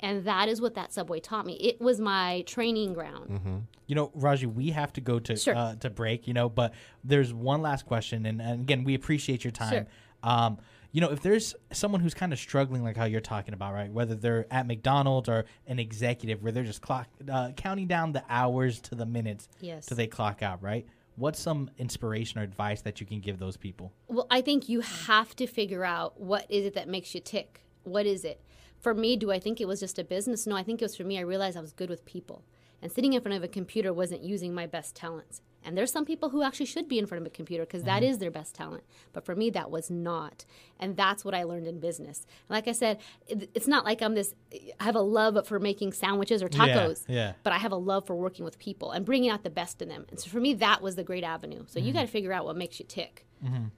[0.01, 1.53] And that is what that subway taught me.
[1.55, 3.65] It was my training ground.
[3.85, 5.55] You know, Raji, we have to go to Sure.
[5.55, 6.25] uh, to break.
[6.27, 9.71] You know, but there's one last question, and, and again, we appreciate your time.
[9.73, 9.87] Sure.
[10.23, 10.57] Um,
[10.91, 13.91] you know, if there's someone who's kind of struggling, like how you're talking about, right?
[13.91, 18.23] Whether they're at McDonald's or an executive, where they're just clock uh, counting down the
[18.29, 19.85] hours to the minutes Yes.
[19.85, 20.87] till they clock out, right?
[21.19, 23.91] What's some inspiration or advice that you can give those people?
[24.07, 27.61] Well, I think you have to figure out what is it that makes you tick.
[27.83, 28.41] What is it?
[28.79, 30.47] for me, do I think it was just a business?
[30.47, 31.17] No, I think it was for me.
[31.17, 32.43] I realized I was good with people.
[32.81, 35.41] And sitting in front of a computer wasn't using my best talents.
[35.69, 38.01] And there's some people who actually should be in front of a computer because that
[38.01, 38.09] mm-hmm.
[38.09, 38.83] is their best talent.
[39.13, 40.43] But for me, that was not.
[40.79, 42.25] And that's what I learned in business.
[42.49, 44.33] And like I said, it, it's not like I'm this,
[44.79, 47.03] I have a love for making sandwiches or tacos.
[47.07, 47.33] yeah.
[47.43, 49.89] But I have a love for working with people and bringing out the best in
[49.89, 50.07] them.
[50.09, 51.65] And so for me, that was the great avenue.
[51.67, 51.97] So you mm-hmm.
[51.97, 53.27] got to figure out what makes you tick.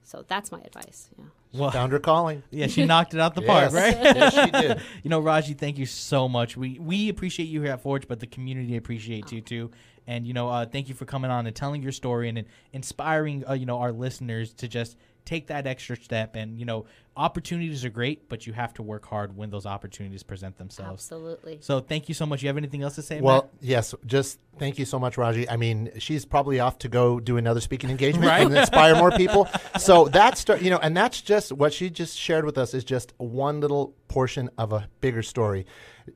[0.04, 1.10] So that's my advice.
[1.18, 1.26] Yeah.
[1.54, 2.44] Well, Found her calling.
[2.52, 3.74] yeah, she knocked it out the park, Yes.
[3.74, 4.16] right?
[4.16, 4.82] yes, she did.
[5.04, 6.56] You know, Raji, thank you so much.
[6.58, 9.72] We we appreciate you here at Forge, but the community appreciates you too.
[10.08, 12.48] And you know, uh, thank you for coming on and telling your story and, and
[12.74, 16.36] inspiring, uh, you know, our listeners to just take that extra step.
[16.36, 20.24] And you know, opportunities are great, but you have to work hard when those opportunities
[20.24, 21.04] present themselves.
[21.06, 21.58] Absolutely.
[21.62, 22.42] So, thank you so much.
[22.42, 23.22] You have anything else to say?
[23.22, 23.52] Well, Matt?
[23.62, 25.50] yes, just thank you so much, Raji.
[25.50, 28.46] I mean, she's probably off to go do another speaking engagement Right.
[28.46, 29.48] and inspire more people.
[29.80, 33.14] So that's you know, and that's just what she just shared with us is just
[33.18, 35.66] one little portion of a bigger story.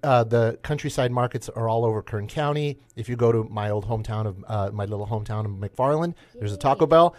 [0.03, 2.79] Uh, the countryside markets are all over Kern County.
[2.95, 6.51] If you go to my old hometown of uh, my little hometown of McFarland, there's
[6.53, 7.15] a Taco Bell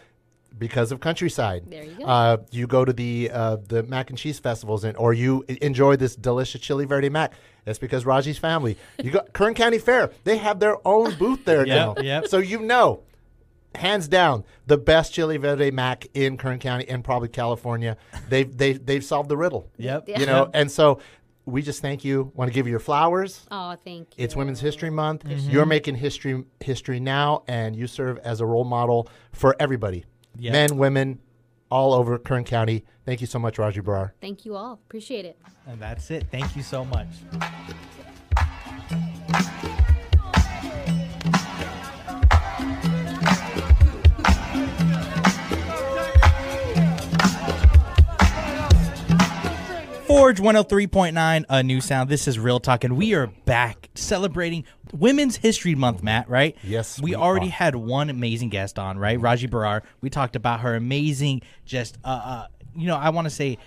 [0.58, 1.64] because of countryside.
[1.66, 2.04] There you go.
[2.04, 5.96] Uh, you go to the uh, the mac and cheese festivals, and or you enjoy
[5.96, 7.32] this delicious chili verde mac.
[7.64, 8.76] That's because Raji's family.
[9.02, 10.10] You go Kern County Fair.
[10.24, 12.02] They have their own booth there Yep, now.
[12.02, 12.28] yep.
[12.28, 13.02] So you know,
[13.74, 17.96] hands down, the best chili verde mac in Kern County and probably California.
[18.28, 19.68] They've they they've solved the riddle.
[19.78, 20.04] Yep.
[20.08, 20.20] Yeah.
[20.20, 21.00] You know, and so
[21.44, 22.32] we just thank you.
[22.34, 23.46] Want to give you your flowers.
[23.50, 24.24] Oh, thank you.
[24.24, 25.24] It's Women's History Month.
[25.24, 25.50] Mm-hmm.
[25.50, 30.04] You're making history history now, and you serve as a role model for everybody,
[30.38, 30.52] Yeah.
[30.52, 31.18] men, women,
[31.70, 32.84] all over Kern County.
[33.04, 34.12] Thank you so much, Raji Brar.
[34.20, 34.74] Thank you all.
[34.74, 35.38] Appreciate it.
[35.66, 36.26] And that's it.
[36.30, 37.08] Thank you so much.
[50.06, 52.08] Forge 103.9, a new sound.
[52.08, 56.56] This is Real Talk, and we are back celebrating Women's History Month, Matt, right?
[56.62, 57.50] Yes, We, we already are.
[57.50, 59.20] had one amazing guest on, right?
[59.20, 59.82] Raji Brar.
[60.00, 63.58] We talked about her amazing, just, uh, uh you know, I want to say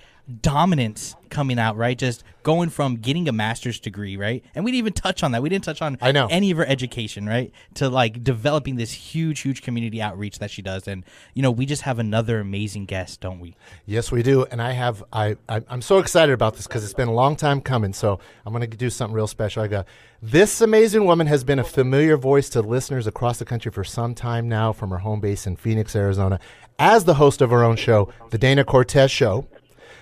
[0.42, 1.98] dominance coming out, right?
[1.98, 4.44] Just going from getting a master's degree, right?
[4.56, 5.42] And we didn't even touch on that.
[5.42, 6.28] We didn't touch on I know.
[6.30, 7.52] any of her education, right?
[7.76, 10.88] To like developing this huge, huge community outreach that she does.
[10.88, 13.56] And, you know, we just have another amazing guest, don't we?
[13.86, 16.94] Yes, we do, and I have I, I I'm so excited about this because it's
[16.94, 17.94] been a long time coming.
[17.94, 19.64] So I'm going to do something real special.
[19.64, 19.88] I got
[20.22, 24.14] this amazing woman has been a familiar voice to listeners across the country for some
[24.14, 26.40] time now, from her home base in Phoenix, Arizona,
[26.78, 29.48] as the host of her own show, The Dana Cortez Show.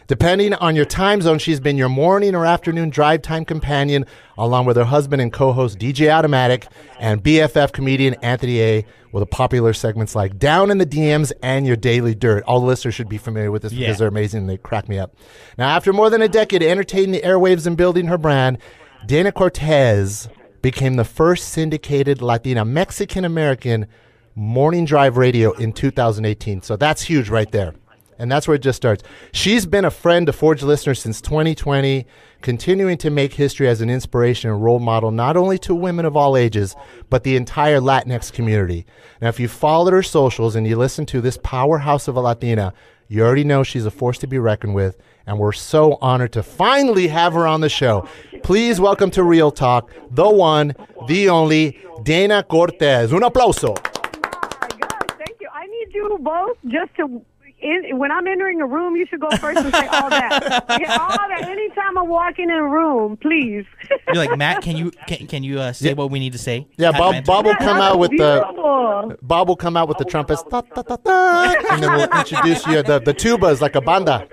[0.07, 4.05] Depending on your time zone, she's been your morning or afternoon drive time companion,
[4.37, 6.67] along with her husband and co host DJ Automatic
[6.97, 8.85] and BFF comedian Anthony A.
[9.11, 12.43] with the popular segments like Down in the DMs and Your Daily Dirt.
[12.45, 13.87] All the listeners should be familiar with this Yeah.
[13.87, 15.13] because they're amazing and they crack me up.
[15.57, 18.59] Now, after more than a decade entertaining the airwaves and building her brand,
[19.05, 20.29] Dana Cortez
[20.61, 23.87] became the first syndicated Latina Mexican American
[24.35, 26.61] morning drive radio in 2018.
[26.61, 27.73] So that's huge right there.
[28.19, 29.03] And that's where it just starts.
[29.31, 32.05] She's been a friend to Forge listeners since 2020,
[32.41, 36.17] continuing to make history as an inspiration and role model not only to women of
[36.17, 36.75] all ages,
[37.09, 38.85] but the entire Latinx community.
[39.21, 42.73] Now, if you followed her socials and you listen to this powerhouse of a Latina,
[43.07, 46.43] you already know she's a force to be reckoned with, and we're so honored to
[46.43, 48.07] finally have her on the show.
[48.43, 50.75] Please welcome to Real Talk, the one,
[51.07, 53.13] the only, Dana Cortez.
[53.13, 53.75] Un aplauso.
[53.77, 55.47] Oh my gosh, thank you.
[55.53, 57.21] I need you both just to.
[57.59, 60.65] In, when I'm entering a room, you should go first and say all that.
[60.79, 61.47] Yeah, all that.
[61.47, 63.65] Anytime I'm walking in a room, please.
[64.07, 66.67] You're like, Matt, can you can, can you uh, say what we need to say?
[66.77, 70.43] Yeah, Bob, Bob will come out with the Bob will come out with the trumpets,
[70.51, 72.83] and then we'll introduce you.
[72.83, 74.27] The the tuba is like a banda.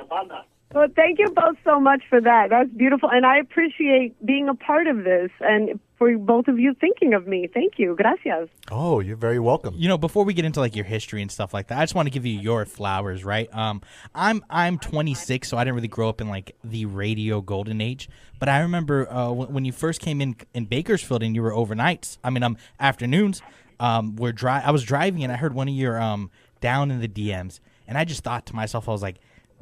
[0.75, 2.51] Well, thank you both so much for that.
[2.51, 6.75] That's beautiful, and I appreciate being a part of this, and for both of you
[6.81, 7.47] thinking of me.
[7.53, 7.95] Thank you.
[7.97, 8.49] Gracias.
[8.71, 9.75] Oh, you're very welcome.
[9.77, 11.95] you know before we get into like your history and stuff like that i just
[11.95, 13.81] want to give you your flowers right um
[14.15, 18.09] i'm i'm 26 so i didn't really grow up in like the radio golden age
[18.39, 21.51] but i remember uh, when, when you first came in in bakersfield and you were
[21.53, 23.43] overnights i mean um afternoons
[23.81, 26.31] um we're dri- i was driving and i heard one of your um
[26.61, 29.17] down in the dms and i just thought to myself i was like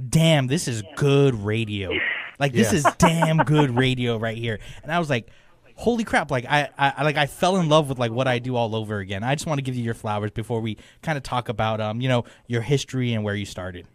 [0.09, 1.91] damn this is good radio
[2.39, 2.79] like this Yeah.
[2.79, 5.29] is damn good radio right here and i was like
[5.77, 8.57] holy crap like I, I like i fell in love with like what i do
[8.57, 11.25] all over again i just want to give you your flowers before we kind of
[11.25, 13.87] talk about um you know your history and where you started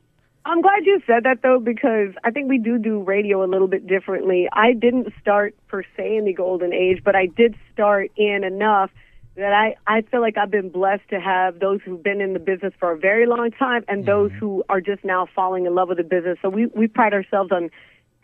[0.50, 3.68] I'm glad you said that though, because I think we do do radio a little
[3.68, 4.48] bit differently.
[4.54, 8.90] I didn't start per se in the golden age, but I did start in enough
[9.36, 12.40] that I, I feel like I've been blessed to have those who've been in the
[12.40, 15.90] business for a very long time and those who are just now falling in love
[15.90, 16.38] with the business.
[16.42, 17.70] So we, we pride ourselves on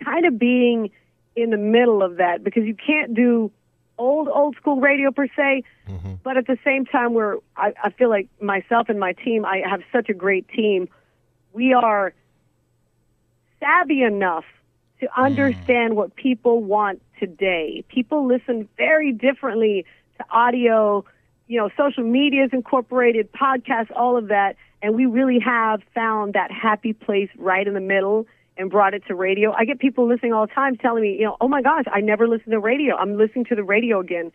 [0.04, 0.92] kind of being
[1.36, 3.52] in the middle of that because you can't do
[3.98, 6.14] old old school radio per se, mm-hmm.
[6.24, 9.46] but at the same time, we're I, I feel like myself and my team.
[9.46, 10.90] I have such a great team.
[11.54, 12.14] We are
[13.60, 14.46] savvy enough
[15.00, 15.22] to hmm.
[15.22, 17.84] understand what people want today.
[17.88, 19.86] People listen very differently
[20.18, 21.06] to audio,
[21.48, 24.56] you know, social media is incorporated, podcasts, all of that.
[24.82, 29.04] And we really have found that happy place right in the middle and brought it
[29.08, 29.52] to radio.
[29.52, 32.02] I get people listening all the time telling me, you know, oh my gosh, I
[32.02, 32.96] never listened to radio.
[32.96, 34.32] I'm listening to the radio again.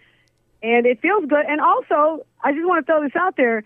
[0.62, 1.44] And it feels good.
[1.46, 3.62] And also, I just want to throw this out there.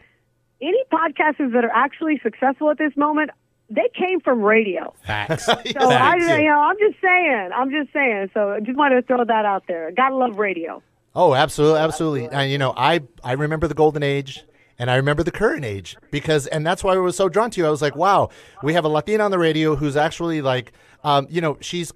[0.61, 3.31] Any podcasters that are actually successful at this moment,
[3.71, 4.93] they came from radio.
[5.05, 5.47] Facts.
[5.47, 7.51] So I, you know, I'm just saying.
[7.55, 8.31] I'm just saying.
[8.35, 9.91] So I just wanted to throw that out there.
[9.93, 10.83] Gotta love radio.
[11.15, 12.29] Oh, absolutely, absolutely.
[12.29, 14.45] And you know, I I remember the golden age.
[14.83, 17.61] And I remember the current age because, and that's why I was so drawn to
[17.61, 17.67] you.
[17.69, 18.31] I was like, wow,
[18.65, 20.73] we have a Latina on the radio who's actually like,
[21.05, 21.93] um, you know, she's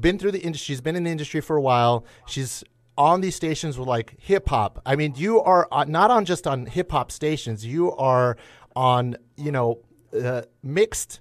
[0.00, 2.04] been through the industry, she's been in the industry for a while.
[2.26, 2.64] She's
[2.98, 4.82] on these stations with like hip hop.
[4.84, 8.36] I mean, you are uh, not on just on hip hop stations, you are
[8.74, 9.78] on, you know,
[10.20, 11.20] uh, mixed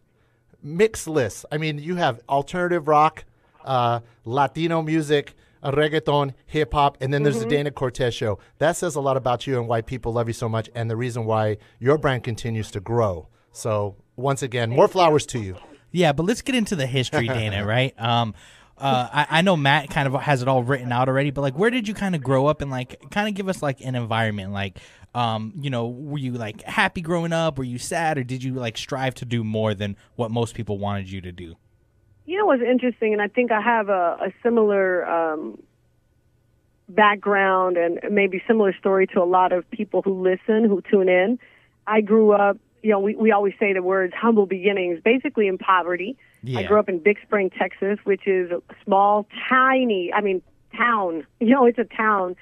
[0.63, 1.45] mixed lists.
[1.51, 3.23] I mean, you have alternative rock,
[3.63, 5.35] uh, Latino music,
[5.71, 8.39] reggaeton, hip hop, and then there's the Dana Cortez show.
[8.57, 10.95] That says a lot about you and why people love you so much, and the
[10.95, 13.27] reason why your brand continues to grow.
[13.51, 15.57] So, once again, more flowers to you.
[15.91, 17.65] Yeah, but let's get into the history, Dana.
[17.67, 17.93] right?
[17.99, 18.33] Um,
[18.77, 21.57] uh, I, I know Matt kind of has it all written out already, but like,
[21.57, 23.95] where did you kind of grow up and like, kind of give us like an
[23.95, 24.79] environment, like,
[25.15, 27.57] um, you know, were you like happy growing up?
[27.57, 30.79] Were you sad, or did you like strive to do more than what most people
[30.79, 31.55] wanted you to do?
[32.25, 35.61] You know what's interesting, and I think I have a, a similar um,
[36.87, 41.39] background and maybe similar story to a lot of people who listen, who tune in.
[41.85, 45.57] I grew up, you know, we, we always say the words humble beginnings, basically in
[45.57, 46.17] poverty.
[46.57, 50.41] I grew up in Big Spring, Texas, which is a small, tiny, I mean,
[50.75, 51.25] town.
[51.39, 52.35] You know, it's a town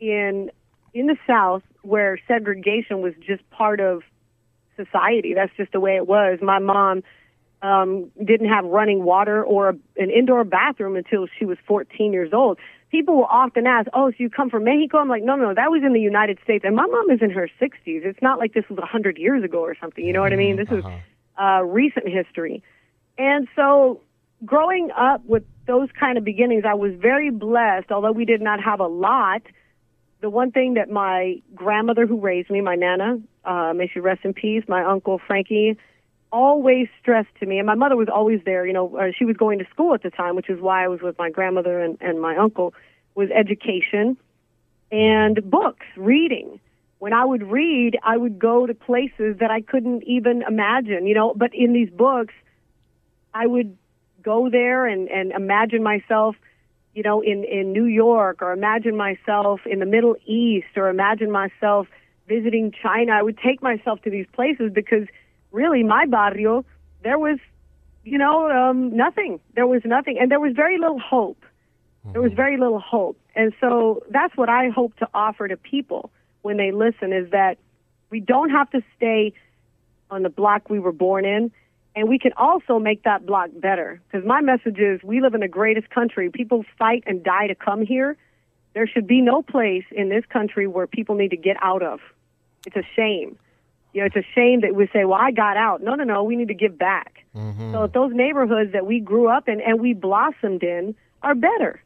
[0.00, 0.50] in
[0.92, 4.02] in the South where segregation was just part of
[4.76, 5.34] society.
[5.34, 6.38] That's just the way it was.
[6.42, 7.02] My mom
[7.64, 12.32] um, didn't have running water or a, an indoor bathroom until she was 14 years
[12.32, 12.58] old.
[12.90, 15.70] People will often ask, "Oh, so you come from Mexico?" I'm like, "No, no, that
[15.70, 18.04] was in the United States." And my mom is in her 60s.
[18.04, 20.04] It's not like this was 100 years ago or something.
[20.04, 20.56] You know what I mean?
[20.56, 20.84] This is
[21.40, 22.62] uh, recent history.
[23.16, 24.00] And so,
[24.44, 27.90] growing up with those kind of beginnings, I was very blessed.
[27.90, 29.42] Although we did not have a lot,
[30.20, 34.20] the one thing that my grandmother who raised me, my nana, uh, may she rest
[34.24, 35.78] in peace, my uncle Frankie,
[36.34, 38.66] always stressed to me, and my mother was always there.
[38.66, 40.88] You know, uh, she was going to school at the time, which is why I
[40.88, 42.74] was with my grandmother and, and my uncle.
[43.14, 44.16] Was education
[44.90, 46.58] and books, reading.
[46.98, 51.06] When I would read, I would go to places that I couldn't even imagine.
[51.06, 52.34] You know, but in these books,
[53.32, 53.78] I would
[54.20, 56.34] go there and, and imagine myself,
[56.94, 61.30] you know, in, in New York or imagine myself in the Middle East or imagine
[61.30, 61.86] myself
[62.26, 63.12] visiting China.
[63.12, 65.06] I would take myself to these places because
[65.54, 66.64] really my barrio,
[67.02, 67.38] there was,
[68.04, 69.40] you know, um, nothing.
[69.54, 70.18] There was nothing.
[70.18, 71.42] And there was very little hope.
[72.12, 73.18] There was very little hope.
[73.34, 76.10] And so that's what I hope to offer to people
[76.42, 77.56] when they listen is that
[78.10, 79.32] we don't have to stay
[80.10, 81.50] on the block we were born in
[81.96, 85.40] and we can also make that block better because my message is we live in
[85.40, 88.16] the greatest country people fight and die to come here
[88.74, 92.00] there should be no place in this country where people need to get out of
[92.66, 93.38] it's a shame
[93.94, 96.22] you know it's a shame that we say well i got out no no no
[96.22, 97.24] we need to give back
[97.72, 101.80] so those neighborhoods that we grew up in and we blossomed in are better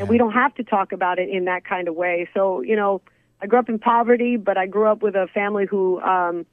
[0.00, 2.76] and we don't have to talk about it in that kind of way so you
[2.76, 3.02] know
[3.42, 6.46] i grew up in poverty but i grew up with a family who um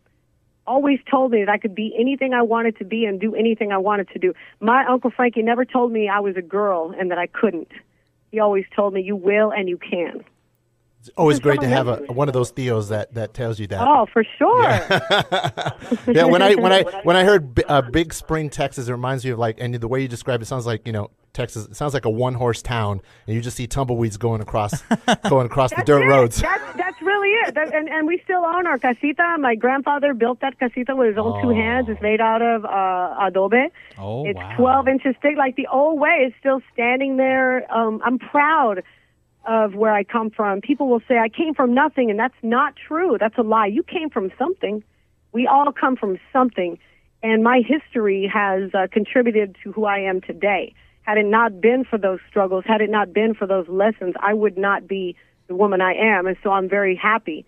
[0.67, 3.71] always told me that I could be anything I wanted to be and do anything
[3.71, 4.33] I wanted to do.
[4.59, 7.71] My Uncle Frankie never told me I was a girl and that I couldn't.
[8.31, 10.25] He always told me you will and you can.
[11.07, 13.81] It's always great to have a, one of those Theos that, that tells you that.
[13.81, 14.61] Oh, for sure.
[16.13, 19.23] yeah, when I when I when I heard B- uh, Big Spring, Texas, it reminds
[19.23, 21.65] me of like, and the way you describe it sounds like you know Texas.
[21.65, 24.81] It sounds like a one horse town, and you just see tumbleweeds going across
[25.29, 26.07] going across the dirt it.
[26.07, 26.41] roads.
[26.41, 27.55] That's, that's really it.
[27.55, 29.37] That, and, and we still own our casita.
[29.39, 31.87] My grandfather built that casita with his own two hands.
[31.89, 33.67] It's made out of uh, adobe.
[33.97, 34.57] Oh, it's wow.
[34.57, 36.25] 12 inches thick, like the old way.
[36.27, 37.71] It's still standing there.
[37.73, 38.83] Um, I'm proud
[39.47, 40.61] of where I come from.
[40.61, 43.17] People will say, I came from nothing, and that's not true.
[43.19, 43.67] That's a lie.
[43.67, 44.83] You came from something.
[45.31, 46.77] We all come from something.
[47.23, 50.73] And my history has uh, contributed to who I am today.
[51.01, 54.33] Had it not been for those struggles, had it not been for those lessons, I
[54.33, 55.15] would not be
[55.47, 56.27] the woman I am.
[56.27, 57.45] And so I'm very happy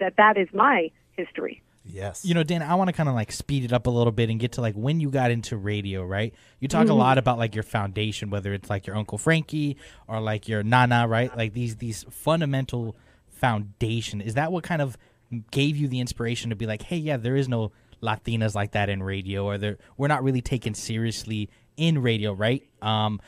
[0.00, 1.62] that that is my history.
[1.84, 2.24] Yes.
[2.24, 4.30] You know, Dan, I want to kind of like speed it up a little bit
[4.30, 6.32] and get to like when you got into radio, right?
[6.60, 10.20] You talk a lot about like your foundation, whether it's like your Uncle Frankie or
[10.20, 11.36] like your Nana, right?
[11.36, 12.96] Like these these fundamental
[13.28, 14.20] foundation.
[14.20, 14.96] Is that what kind of
[15.50, 18.88] gave you the inspiration to be like, hey, yeah, there is no Latinas like that
[18.88, 22.62] in radio, or there we're not really taken seriously in radio, right?
[22.80, 23.20] Um,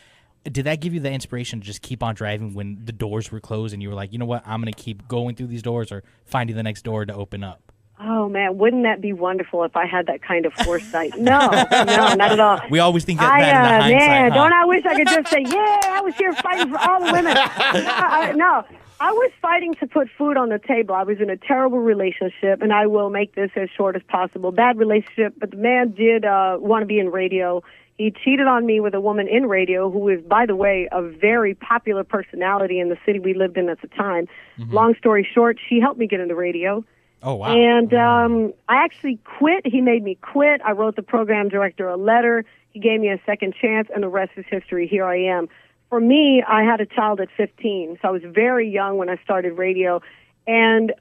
[0.44, 3.40] did that give you the inspiration to just keep on driving when the doors were
[3.40, 5.90] closed and you were like, you know what, I'm gonna keep going through these doors
[5.90, 7.72] or finding the next door to open up?
[8.00, 11.16] Oh man, wouldn't that be wonderful if I had that kind of foresight?
[11.16, 12.60] No, no, not at all.
[12.70, 14.10] We always think that, I, that in the uh, hindsight.
[14.10, 14.36] man, huh?
[14.36, 17.12] don't I wish I could just say, yeah, I was here fighting for all the
[17.12, 17.34] women.
[17.34, 18.64] no, I, no,
[19.00, 20.94] I was fighting to put food on the table.
[20.94, 24.50] I was in a terrible relationship, and I will make this as short as possible.
[24.50, 27.62] Bad relationship, but the man did uh, want to be in radio.
[27.96, 31.00] He cheated on me with a woman in radio who is, by the way, a
[31.00, 34.26] very popular personality in the city we lived in at the time.
[34.58, 36.84] Long story short, she helped me get into radio.
[37.24, 37.56] Oh wow!
[37.56, 39.66] And um, I actually quit.
[39.66, 40.60] He made me quit.
[40.62, 42.44] I wrote the program director a letter.
[42.70, 44.86] He gave me a second chance, and the rest is history.
[44.86, 45.48] Here I am.
[45.88, 49.16] For me, I had a child at 15, so I was very young when I
[49.24, 50.02] started radio.
[50.46, 50.92] And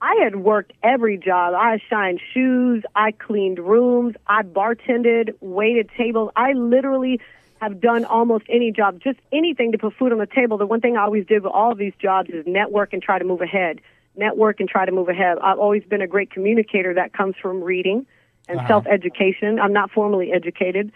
[0.00, 1.54] I had worked every job.
[1.54, 6.30] I shined shoes, I cleaned rooms, I bartended, waited tables.
[6.36, 7.20] I literally
[7.60, 10.58] have done almost any job, just anything to put food on the table.
[10.58, 13.18] The one thing I always did with all of these jobs is network and try
[13.18, 13.80] to move ahead.
[14.16, 15.38] Network and try to move ahead.
[15.38, 16.94] I've always been a great communicator.
[16.94, 18.06] That comes from reading
[18.48, 19.58] and self education.
[19.58, 20.92] I'm not formally educated.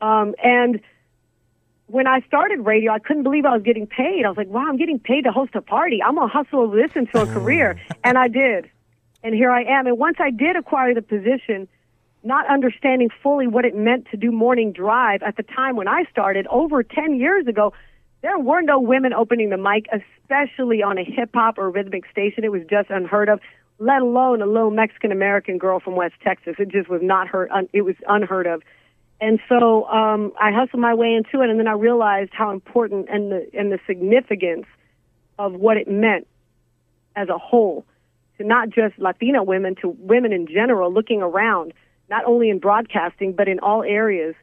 [0.00, 0.80] Um, and
[1.86, 4.24] when I started radio, I couldn't believe I was getting paid.
[4.24, 6.02] I was like, wow, I'm getting paid to host a party.
[6.02, 7.80] I'm going to hustle this into a career.
[8.04, 8.70] And I did.
[9.22, 9.86] And here I am.
[9.86, 11.66] And once I did acquire the position,
[12.22, 16.04] not understanding fully what it meant to do morning drive at the time when I
[16.10, 17.72] started over 10 years ago,
[18.22, 22.44] there were no women opening the mic, especially on a hip hop or rhythmic station.
[22.44, 23.40] It was just unheard of,
[23.78, 26.56] let alone a little Mexican American girl from West Texas.
[26.58, 28.62] It just was not heard, un, it was unheard of.
[29.20, 33.08] And so um, I hustled my way into it, and then I realized how important
[33.10, 34.66] and the and the significance
[35.38, 36.26] of what it meant
[37.16, 37.84] as a whole
[38.38, 41.72] to not just Latina women, to women in general, looking around,
[42.08, 44.34] not only in broadcasting but in all areas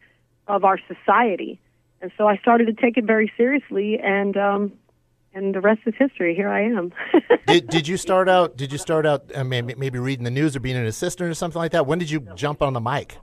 [0.48, 1.60] of our society.
[2.06, 4.74] And so I started to take it very seriously, and um,
[5.34, 6.36] and the rest is history.
[6.36, 6.94] Here I am.
[7.48, 8.58] did, did you start out?
[8.58, 11.34] Did you start out uh, maybe, maybe reading the news or being an assistant or
[11.34, 11.88] something like that?
[11.88, 13.18] When did you jump on the mic?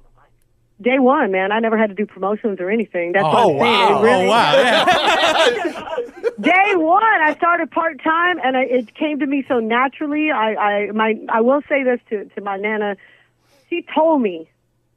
[0.81, 1.53] Day one, man.
[1.53, 3.13] I never had to do promotions or anything.
[3.13, 3.83] That's what Oh I'm saying.
[3.85, 4.03] It wow!
[4.03, 4.53] really- Oh wow!
[4.57, 6.33] Yeah.
[6.41, 10.33] Day one, I started part time, and I, it came to me so naturally.
[10.33, 12.97] I, I, my, I will say this to to my nana.
[13.71, 14.51] She told me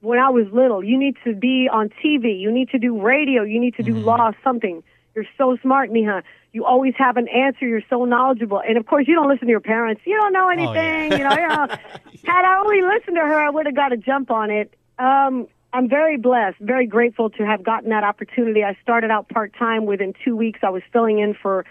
[0.05, 3.43] when I was little, you need to be on TV, you need to do radio,
[3.43, 4.83] you need to do law, something.
[5.15, 6.21] You're so smart, Mija.
[6.53, 7.67] You always have an answer.
[7.67, 10.01] You're so knowledgeable, and of course, you don't listen to your parents.
[10.05, 11.11] You don't know anything.
[11.17, 11.67] You know, you know.
[12.23, 14.73] Had I only listened to her, I would have got a jump on it.
[14.99, 18.63] Um, I'm very blessed, very grateful to have gotten that opportunity.
[18.63, 19.85] I started out part time.
[19.85, 21.65] Within two weeks, I was filling in for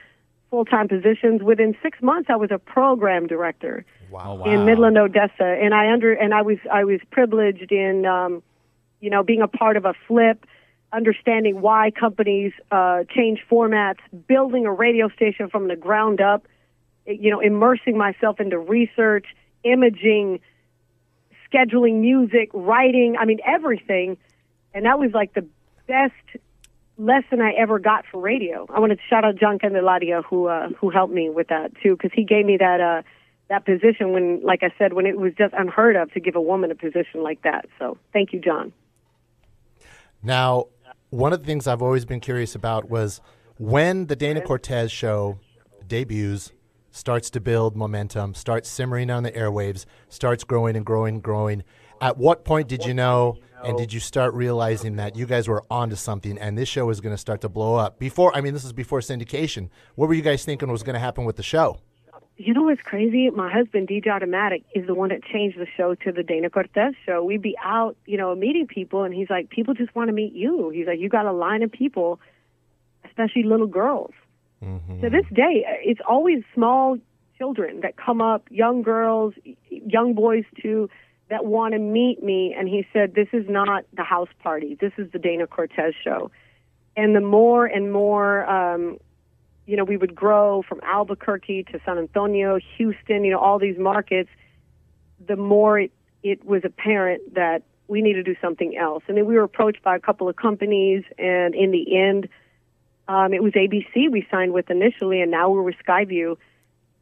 [0.51, 1.43] full time positions.
[1.43, 3.85] Within six months, I was a program director
[4.23, 4.45] Oh, wow.
[4.45, 8.43] in Midland, Odessa, and I under and I was I was privileged in um,
[9.01, 10.47] you know being a part of a flip,
[10.93, 16.47] understanding why companies uh, change formats, building a radio station from the ground up,
[17.07, 19.27] you know, immersing myself into research,
[19.65, 20.41] imaging,
[21.53, 24.17] scheduling music, writing, I mean everything,
[24.73, 25.47] and that was like the
[25.87, 26.15] best
[26.97, 28.67] lesson I ever got for radio.
[28.73, 31.97] I want to shout out John Candelaria who uh, who helped me with that too
[31.97, 33.03] because he gave me that uh,
[33.49, 36.41] that position when, like I said, when it was just unheard of to give a
[36.41, 37.67] woman a position like that.
[37.79, 38.73] So thank you, John.
[40.23, 40.67] Now,
[41.11, 43.21] one of the things I've always been curious about was
[43.59, 45.39] when the Dana Cortez show
[45.87, 46.53] debuts,
[46.91, 51.65] starts to build momentum, starts simmering on the airwaves, starts growing and growing and growing.
[52.01, 55.65] At what point did you know and did you start realizing that you guys were
[55.71, 57.99] onto something and this show was going to start to blow up?
[57.99, 59.71] Before, I mean, this is before syndication.
[59.95, 61.81] What were you guys thinking was going to happen with the show?
[62.37, 63.31] You know what's crazy?
[63.31, 66.95] My husband, DJ Automatic, is the one that changed the show to the Dana Cortez
[67.07, 67.23] show.
[67.23, 70.33] We'd be out, you know, meeting people, and he's like, people just want to meet
[70.33, 70.71] you.
[70.71, 72.19] He's like, you got a line of people,
[73.05, 74.13] especially little girls.
[74.63, 76.99] mhm To this day, it's always small
[77.39, 79.35] children that come up, young girls,
[79.71, 80.91] young boys too,
[81.29, 82.53] that want to meet me.
[82.57, 84.77] And he said, this is not the house party.
[84.81, 86.33] This is the Dana Cortez show.
[86.97, 88.99] And the more and more um,
[89.67, 93.79] you know, we would grow from Albuquerque to San Antonio, Houston, you know, all these
[93.79, 94.31] markets,
[95.27, 95.93] the more it,
[96.23, 99.03] it was apparent that we need to do something else.
[99.09, 102.29] And then we were approached by a couple of companies, and in the end,
[103.09, 106.37] um, it was ABC we signed with initially, and now we're with Skyview.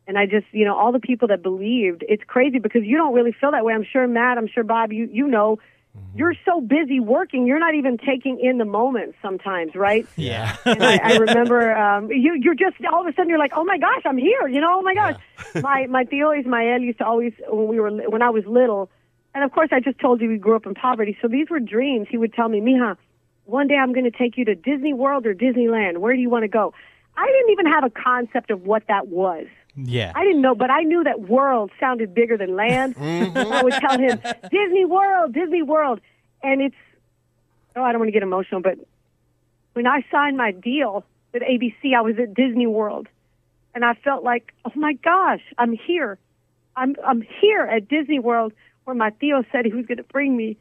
[0.07, 3.15] And I just, you know, all the people that believed, it's crazy because you don't
[3.15, 3.73] really feel that way.
[3.73, 5.61] I'm sure Matt, I'm sure Bob, you you know,
[6.15, 10.07] you're so busy working, you're not even taking in the moment sometimes, right?
[10.17, 10.57] Yeah.
[10.65, 13.65] And I, I remember um, you you're just all of a sudden you're like, oh
[13.65, 15.17] my gosh, I'm here, you know, oh my gosh.
[15.63, 18.91] my my tío Ismael used to always when we were when I was little,
[19.35, 21.61] and of course I just told you we grew up in poverty, so these were
[21.61, 22.07] dreams.
[22.11, 22.97] He would tell me, Mija,
[23.45, 25.99] one day I'm going to take you to Disney World or Disneyland.
[25.99, 26.73] Where do you want to go?
[27.17, 29.47] I didn't even have a concept of what that was.
[29.77, 30.13] Yeah.
[30.15, 32.97] I didn't know, but I knew that world sounded bigger than land.
[32.97, 33.53] Mm-hmm.
[33.53, 34.21] I would tell him,
[34.51, 36.01] Disney World, Disney World.
[36.43, 36.77] And it's,
[37.75, 38.79] oh, I don't want to get emotional, but
[39.73, 43.09] when I signed my deal with ABC, I was at Disney World.
[43.75, 46.19] And I felt like, oh my gosh, I'm here.
[46.77, 48.53] I'm, I'm here at Disney World
[48.85, 50.59] where my tío said he was going to bring me.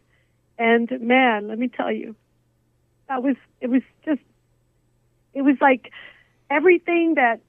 [0.58, 2.16] And man, let me tell you,
[3.10, 4.22] that was, it was just,
[5.34, 5.92] it was like
[6.50, 7.42] everything that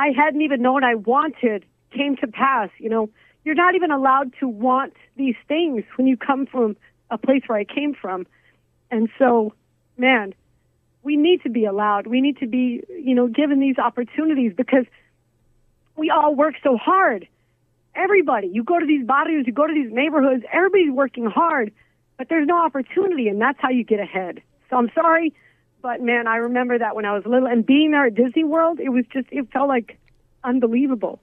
[0.00, 2.70] I hadn't even known I wanted came to pass.
[2.78, 3.10] You know,
[3.44, 6.78] you're not even allowed to want these things when you come from
[7.10, 8.26] a place where I came from.
[8.90, 9.52] And so,
[9.98, 10.32] man,
[11.02, 12.06] we need to be allowed.
[12.06, 14.86] We need to be, you know, given these opportunities because
[15.96, 17.28] we all work so hard.
[17.94, 21.72] Everybody, you go to these barrios, you go to these neighborhoods, everybody's working hard,
[22.16, 24.40] but there's no opportunity, and that's how you get ahead.
[24.70, 25.34] So I'm sorry,
[25.82, 28.80] but man, I remember that when I was little, and being there at Disney World,
[28.80, 29.98] it was just, it felt like
[30.44, 31.20] unbelievable.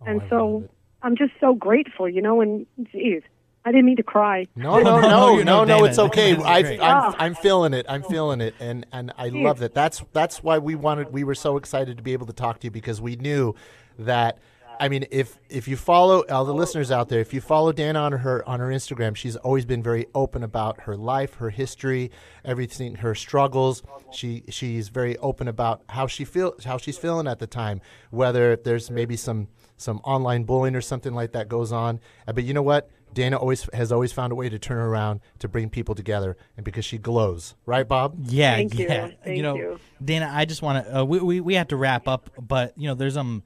[0.00, 0.70] Oh, and Oh, I so love it.
[1.02, 3.22] I'm just so grateful, you know, and geez,
[3.64, 4.46] I didn't mean to cry.
[4.56, 5.84] No, no, No, no, no, no.
[5.84, 6.36] It's okay.
[6.36, 7.14] I I'm, Oh.
[7.18, 7.86] I'm feeling it.
[7.88, 9.74] I'm feeling it, and and I love that.
[9.74, 11.12] That's that's why we wanted.
[11.12, 13.54] We were so excited to be able to talk to you because we knew
[13.98, 14.38] that.
[14.80, 17.98] I mean, if if you follow all the listeners out there, if you follow Dana
[18.00, 22.10] on her on her Instagram, she's always been very open about her life, her history,
[22.44, 23.82] everything, her struggles.
[24.12, 28.56] She she's very open about how she feel how she's feeling at the time, whether
[28.56, 32.00] there's maybe some some online bullying or something like that goes on.
[32.26, 32.90] Uh, But you know what?
[33.14, 36.64] Dana always has always found a way to turn around to bring people together, and
[36.64, 38.16] because she glows, right, Bob?
[38.24, 38.86] Yeah, Thank you.
[38.86, 39.08] yeah.
[39.24, 39.80] Thank know, you.
[40.04, 41.00] Dana, I just want to.
[41.00, 43.42] Uh, we, we we have to wrap up, but you know, there's um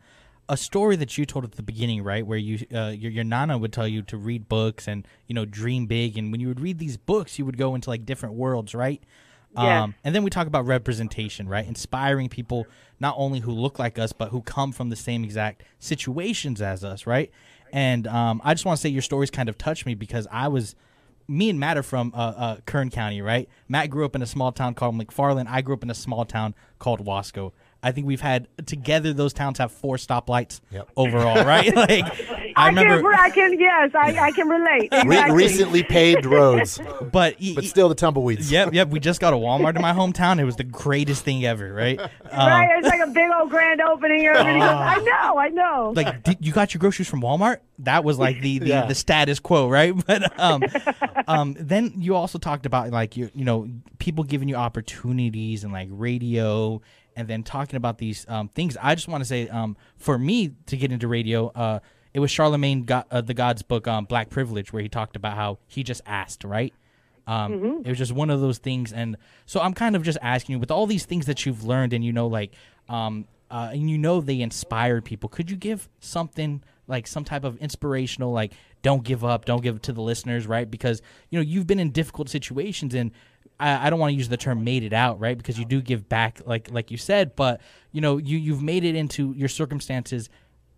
[0.53, 3.57] a story that you told at the beginning, right, where you uh, your your nana
[3.57, 6.61] would tell you to read books and you know dream big, and when you would
[6.61, 9.03] read these books, you would go into like different worlds, right?
[9.57, 9.83] Yes.
[9.83, 11.67] Um, and then we talk about representation, right?
[11.67, 12.67] Inspiring people
[13.01, 16.85] not only who look like us, but who come from the same exact situations as
[16.85, 17.31] us, right?
[17.73, 20.49] And um, I just want to say your stories kind of touched me because I
[20.49, 20.75] was
[21.29, 23.49] me and Matt are from uh, uh, Kern County, right?
[23.69, 25.47] Matt grew up in a small town called McFarland.
[25.49, 27.53] I grew up in a small town called Wasco.
[27.83, 30.89] I think we've had together those towns have four stoplights Yep.
[30.97, 31.75] overall, right?
[31.77, 34.93] like I I, remember, can, I can, yes, I, I can relate.
[35.07, 36.79] Re- recently paved roads,
[37.13, 38.51] but but still the tumbleweeds.
[38.53, 38.89] yep, yep.
[38.89, 40.39] We just got a Walmart in my hometown.
[40.39, 41.99] It was the greatest thing ever, right?
[41.99, 44.27] Um, right, it's like a big old grand opening.
[44.27, 45.93] Everybody goes, I know, I know.
[45.97, 47.59] like did, you got your groceries from Walmart.
[47.81, 48.87] That was like the the, Yeah.
[48.87, 49.93] the status quo, right?
[50.07, 50.63] But um,
[51.27, 53.69] um, then you also talked about like you you know
[53.99, 56.81] people giving you opportunities and like radio,
[57.17, 58.77] and then talking about these um, things.
[58.81, 61.81] I just want to say um, for me to get into radio, uh,
[62.15, 65.35] it was Charlamagne got uh, the God's book um, Black Privilege where he talked about
[65.37, 66.75] how he just asked, right?
[67.27, 67.53] Um,
[67.85, 70.59] It was just one of those things, and so I'm kind of just asking you
[70.59, 72.53] with all these things that you've learned, and you know, like,
[72.89, 75.29] um, uh, and you know, they inspired people.
[75.29, 78.53] Could you give something like some type of inspirational, like,
[78.83, 80.69] don't give up, don't give it to the listeners, right?
[80.69, 81.01] Because
[81.31, 83.13] you know you've been in difficult situations, and
[83.63, 85.37] I, I don't want to use the term "made it out," right?
[85.37, 87.61] Because you do give back, like like you said, but
[87.93, 90.29] you know, you you've made it into your circumstances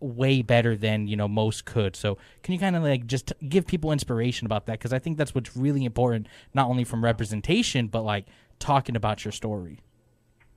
[0.00, 1.96] way better than you know most could.
[1.96, 4.78] So can you kind of like just give people inspiration about that?
[4.78, 8.26] Because I think that's what's really important, not only from representation, but like
[8.58, 9.80] talking about your story.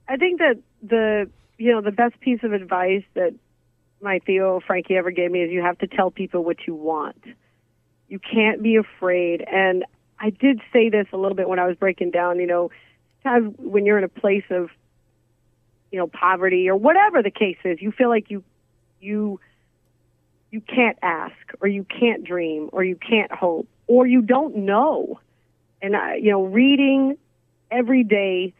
[0.07, 3.33] I think that the you know the best piece of advice that
[4.01, 7.23] my tío Frankie ever gave me is you have to tell people what you want.
[8.09, 9.43] You can't be afraid.
[9.51, 9.85] And
[10.19, 12.39] I did say this a little bit when I was breaking down.
[12.39, 12.71] You know,
[13.23, 14.69] sometimes when you're in a place of
[15.91, 18.43] you know poverty or whatever the case is, you feel like you
[18.99, 19.39] you
[20.51, 25.19] you can't ask or you can't dream or you can't hope or you don't know.
[25.81, 27.17] And I, you know, reading
[27.69, 28.53] every day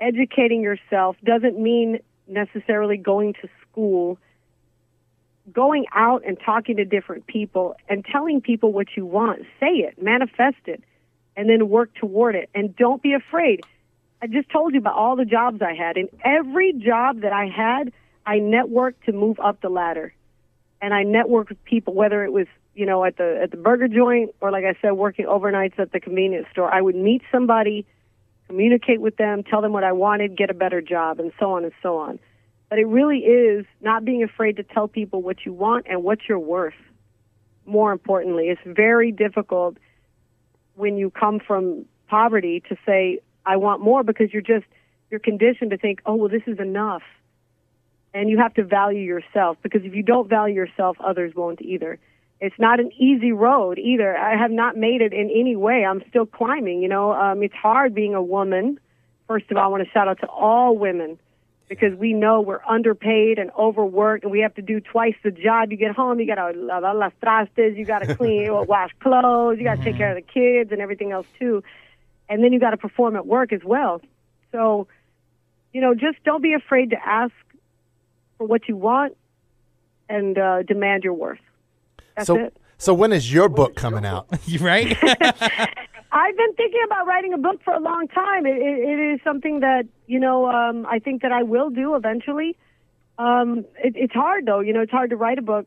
[0.00, 4.18] educating yourself doesn't mean necessarily going to school.
[5.52, 9.42] Going out and talking to different people and telling people what you want.
[9.58, 10.82] Say it, manifest it,
[11.38, 12.50] and then work toward it.
[12.54, 13.62] And don't be afraid.
[14.20, 15.96] I just told you about all the jobs I had.
[15.96, 17.92] In every job that I had,
[18.26, 20.12] I networked to move up the ladder.
[20.82, 23.88] And I networked with people, whether it was, you know, at the at the burger
[23.88, 26.72] joint or like I said, working overnights at the convenience store.
[26.72, 27.86] I would meet somebody
[28.48, 31.64] communicate with them, tell them what I wanted, get a better job, and so on
[31.64, 32.18] and so on.
[32.70, 36.20] But it really is not being afraid to tell people what you want and what
[36.28, 36.74] you're worth.
[37.66, 39.76] More importantly, it's very difficult
[40.78, 44.66] when you come from poverty to say, I want more because you're just,
[45.10, 47.02] you're conditioned to think, oh, well, this is enough.
[48.14, 51.98] And you have to value yourself because if you don't value yourself, others won't either.
[52.40, 54.16] It's not an easy road either.
[54.16, 55.84] I have not made it in any way.
[55.84, 57.12] I'm still climbing, you know.
[57.12, 58.78] Um, it's hard being a woman.
[59.26, 61.18] First of all, I want to shout out to all women
[61.68, 65.70] because we know we're underpaid and overworked and we have to do twice the job.
[65.70, 68.90] You get home, you got to lavar las trastes, you got to clean or wash
[69.00, 71.62] clothes, you got to take care of the kids and everything else too.
[72.28, 74.00] And then you got to perform at work as well.
[74.52, 74.88] So,
[75.72, 77.32] you know, just don't be afraid to ask
[78.38, 79.16] for what you want
[80.08, 81.38] and uh, demand your worth.
[82.16, 82.56] That's so, it.
[82.78, 84.26] so when is your book coming out?
[84.46, 84.96] You right?
[86.18, 88.46] I've been thinking about writing a book for a long time.
[88.46, 91.94] It, it, it is something that you know um, I think that I will do
[91.94, 92.56] eventually.
[93.18, 95.66] Um, it, it's hard though, you know, it's hard to write a book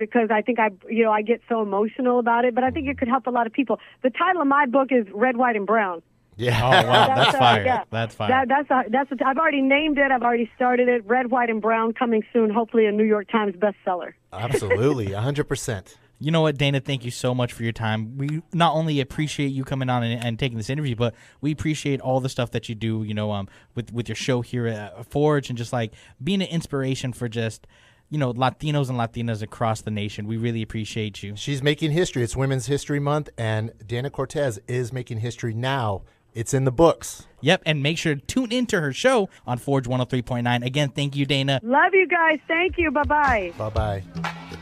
[0.00, 2.54] because I think I, you know, I get so emotional about it.
[2.54, 3.78] But I think it could help a lot of people.
[4.02, 6.02] The title of my book is Red, White, and Brown.
[6.36, 6.58] Yeah.
[6.64, 7.64] oh wow, that's uh, fire.
[7.64, 7.84] yeah.
[7.90, 8.28] That's fire.
[8.28, 9.12] That, that's a, that's.
[9.12, 10.10] A, I've already named it.
[10.10, 11.06] I've already started it.
[11.06, 12.50] Red, White, and Brown coming soon.
[12.50, 14.12] Hopefully, a New York Times bestseller.
[14.32, 15.96] Absolutely, 100%.
[16.22, 16.80] You know what, Dana?
[16.80, 18.18] Thank you so much for your time.
[18.18, 21.98] We not only appreciate you coming on and, and taking this interview, but we appreciate
[22.02, 23.02] all the stuff that you do.
[23.02, 26.48] You know, um, with with your show here at Forge, and just like being an
[26.48, 27.66] inspiration for just
[28.10, 30.26] you know Latinos and Latinas across the nation.
[30.26, 31.36] We really appreciate you.
[31.36, 32.22] She's making history.
[32.22, 36.02] It's Women's History Month, and Dana Cortez is making history now.
[36.34, 37.26] It's in the books.
[37.40, 40.64] Yep, and make sure to tune into her show on Forge 103.9.
[40.64, 41.60] Again, thank you, Dana.
[41.62, 42.38] Love you guys.
[42.46, 42.90] Thank you.
[42.90, 43.52] Bye bye.
[43.56, 44.60] Bye bye.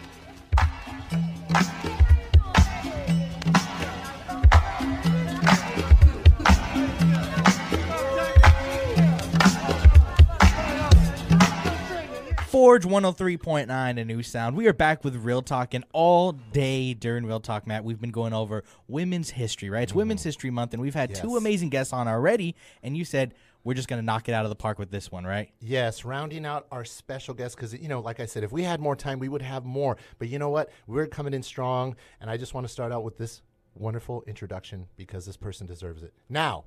[12.49, 14.57] Forge 103.9, a new sound.
[14.57, 18.11] We are back with Real Talk, and all day during Real Talk, Matt, we've been
[18.11, 19.83] going over women's history, right?
[19.83, 23.35] It's Women's History Month, and we've had two amazing guests on already, and you said
[23.65, 25.51] we're just going to knock it out of the park with this one, right?
[25.61, 28.81] Yes, rounding out our special guest because you know, like I said, if we had
[28.81, 29.99] more time, we would have more.
[30.19, 30.71] But you know what?
[30.87, 33.43] We're coming in strong, and I just want to start out with this
[33.75, 36.15] wonderful introduction because this person deserves it.
[36.31, 36.65] Now,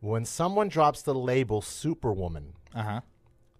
[0.00, 3.00] when someone drops the label Superwoman, Uh huh.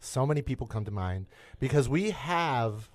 [0.05, 1.27] So many people come to mind
[1.59, 2.91] because we have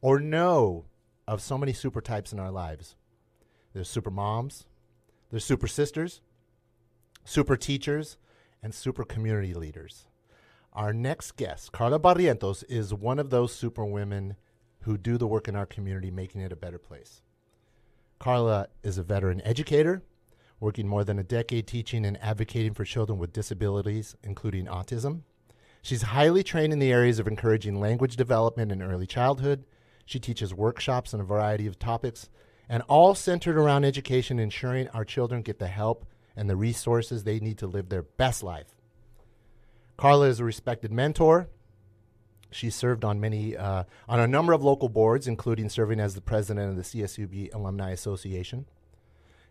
[0.00, 0.84] or know
[1.26, 2.96] of so many super types in our lives.
[3.72, 4.66] There's super moms,
[5.30, 6.20] there's super sisters,
[7.24, 8.18] super teachers,
[8.62, 10.06] and super community leaders.
[10.72, 14.36] Our next guest, Carla Barrientos, is one of those super women
[14.80, 17.22] who do the work in our community, making it a better place.
[18.18, 20.02] Carla is a veteran educator,
[20.60, 25.22] working more than a decade teaching and advocating for children with disabilities, including autism.
[25.82, 29.64] She's highly trained in the areas of encouraging language development in early childhood.
[30.06, 32.30] She teaches workshops on a variety of topics,
[32.68, 36.06] and all centered around education, ensuring our children get the help
[36.36, 38.76] and the resources they need to live their best life.
[39.96, 41.48] Carla is a respected mentor.
[42.52, 46.20] She served on many, uh, on a number of local boards, including serving as the
[46.20, 48.66] president of the CSUB Alumni Association.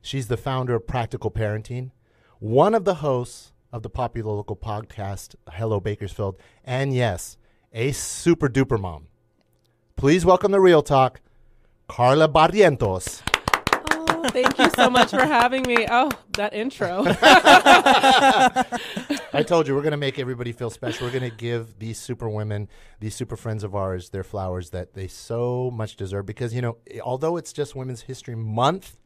[0.01, 1.91] She's the founder of Practical Parenting,
[2.39, 7.37] one of the hosts of the popular local podcast Hello Bakersfield, and yes,
[7.73, 9.07] a super duper mom.
[9.95, 11.21] Please welcome the Real Talk,
[11.87, 13.21] Carla Barrientos.
[13.91, 15.87] Oh, thank you so much for having me.
[15.89, 17.03] Oh, that intro.
[19.33, 21.07] I told you we're going to make everybody feel special.
[21.07, 22.67] We're going to give these super women,
[22.99, 26.25] these super friends of ours, their flowers that they so much deserve.
[26.25, 28.97] Because you know, although it's just Women's History Month,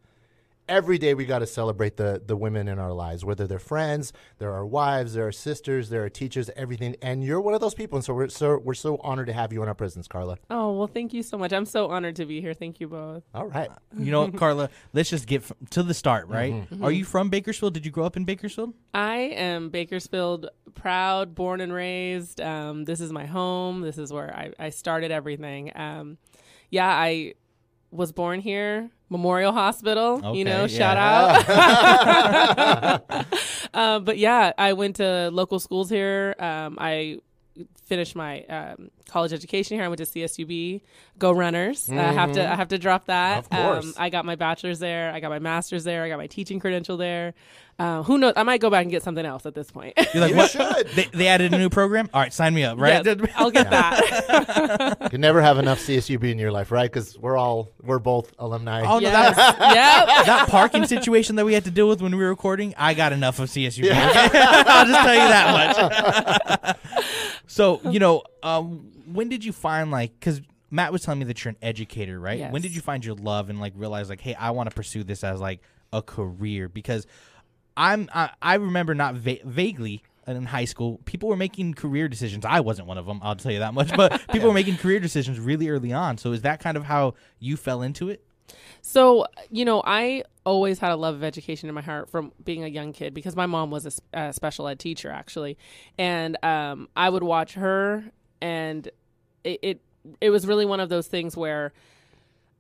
[0.68, 4.12] every day we got to celebrate the the women in our lives, whether they're friends,
[4.38, 6.96] they're our wives, they're our sisters, they're our teachers, everything.
[7.02, 9.54] And you're one of those people, and so we're so we're so honored to have
[9.54, 10.38] you in our presence, Carla.
[10.50, 11.54] oh, well, thank you so much.
[11.54, 12.54] I'm so honored to be here.
[12.54, 13.24] Thank you both.
[13.34, 13.70] All right.
[13.98, 16.68] You know, Carla, let's just get f- to the start, right?
[16.82, 17.74] Are you from Bakersfield?
[17.74, 18.74] Did you grow up in Bakersfield?
[18.94, 22.42] I am Bakersfield proud, born and raised.
[22.42, 23.80] Um, this is my home.
[23.82, 25.72] This is where I, I started everything.
[25.76, 26.18] Um,
[26.70, 27.36] yeah, I
[27.92, 30.22] was born here, Memorial Hospital.
[30.24, 30.68] Okay, you know, yeah.
[30.68, 31.46] shout out.
[33.74, 36.36] uh, but yeah, I went to local schools here.
[36.40, 37.20] Um, I
[37.86, 39.86] finished my um, college education here.
[39.86, 40.82] I went to CSUB.
[41.18, 41.90] Go Runners!
[41.90, 43.40] I have to I have to drop that.
[43.40, 43.86] Of course.
[43.86, 45.14] Um, I got my bachelor's there.
[45.14, 46.04] I got my master's there.
[46.04, 47.34] I got my teaching credential there.
[47.78, 48.34] Uh, who knows?
[48.38, 49.94] I might go back and get something else at this point.
[50.14, 50.52] You're like, You what?
[50.52, 50.88] should.
[50.96, 52.10] They, they added a new program?
[52.14, 53.06] All right, sign me up, right?
[53.06, 54.45] Yes, I'll get that.
[55.16, 56.92] You can never have enough CSUB in your life, right?
[56.92, 58.82] Because we're all we're both alumni.
[58.82, 59.38] Oh, no, that, yes.
[60.18, 60.26] yep.
[60.26, 63.14] that parking situation that we had to deal with when we were recording, I got
[63.14, 63.90] enough of CSU.
[63.94, 66.78] I'll just tell you that much.
[67.48, 71.46] So you know, um, when did you find like because Matt was telling me that
[71.46, 72.40] you're an educator, right?
[72.40, 72.52] Yes.
[72.52, 75.06] When did you find your love and like realize like, hey, I want to pursue
[75.06, 75.62] this as like
[75.94, 76.68] a career?
[76.68, 77.08] Because
[77.78, 82.46] I'm I, I remember not va- vaguely in high school, people were making career decisions.
[82.46, 83.96] I wasn't one of them, I'll tell you that much.
[83.96, 86.18] But people were making career decisions really early on.
[86.18, 88.24] So is that kind of how you fell into it?
[88.82, 92.64] So, you know, I always had a love of education in my heart from being
[92.64, 95.58] a young kid because my mom was a special ed teacher, actually.
[95.98, 98.04] And um, I would watch her,
[98.42, 98.88] and
[99.44, 99.82] it, it,
[100.22, 101.74] it was really one of those things where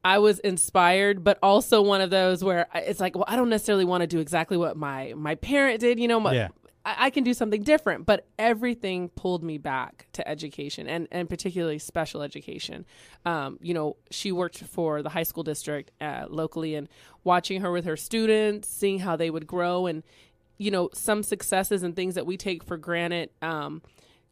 [0.03, 3.86] I was inspired, but also one of those where it's like, well, I don't necessarily
[3.86, 6.47] want to do exactly what my, my parent did, you know, my, Yeah.
[6.86, 11.27] I, I can do something different, but everything pulled me back to education and, and
[11.27, 12.86] particularly special education.
[13.25, 16.88] Um, you know, she worked for the high school district uh, locally and
[17.23, 20.03] watching her with her students, seeing how they would grow and,
[20.57, 23.81] you know, some successes and things that we take for granted, um,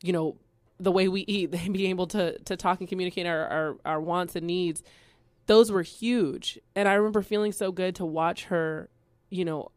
[0.01, 0.37] you know,
[0.79, 4.35] the way we eat, being able to, to talk and communicate our, our, our wants
[4.35, 4.83] and needs,
[5.47, 6.59] those were huge.
[6.75, 8.89] And I remember feeling so good to watch her,
[9.29, 9.71] you know,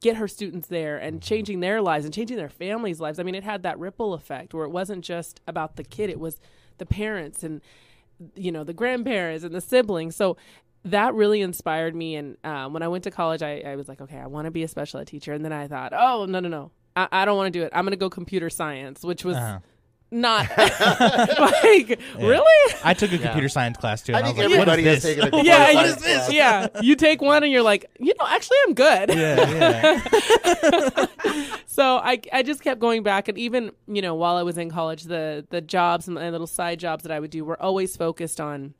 [0.00, 3.18] get her students there and changing their lives and changing their families' lives.
[3.18, 6.18] I mean, it had that ripple effect where it wasn't just about the kid, it
[6.20, 6.40] was
[6.78, 7.60] the parents and
[8.34, 10.16] you know the grandparents and the siblings.
[10.16, 10.36] So
[10.84, 12.16] that really inspired me.
[12.16, 14.50] And um, when I went to college, I, I was like, okay, I want to
[14.50, 15.32] be a special ed teacher.
[15.32, 17.72] And then I thought, oh no no no, I, I don't want to do it.
[17.74, 19.58] I'm going to go computer science, which was Uh-huh.
[20.10, 22.74] Not like really.
[22.84, 24.12] I took a computer science class too.
[24.14, 25.24] I And I, think was like, what everybody is has this?
[25.24, 26.32] taken a yeah, computer you science class.
[26.32, 26.66] yeah.
[26.82, 29.10] You take one and you're like, you know, actually, I'm good.
[29.14, 31.06] yeah, yeah.
[31.66, 34.70] so I, I just kept going back and even you know while i was in
[34.70, 37.96] college the the jobs and the little side jobs that i would do were always
[37.96, 38.74] focused on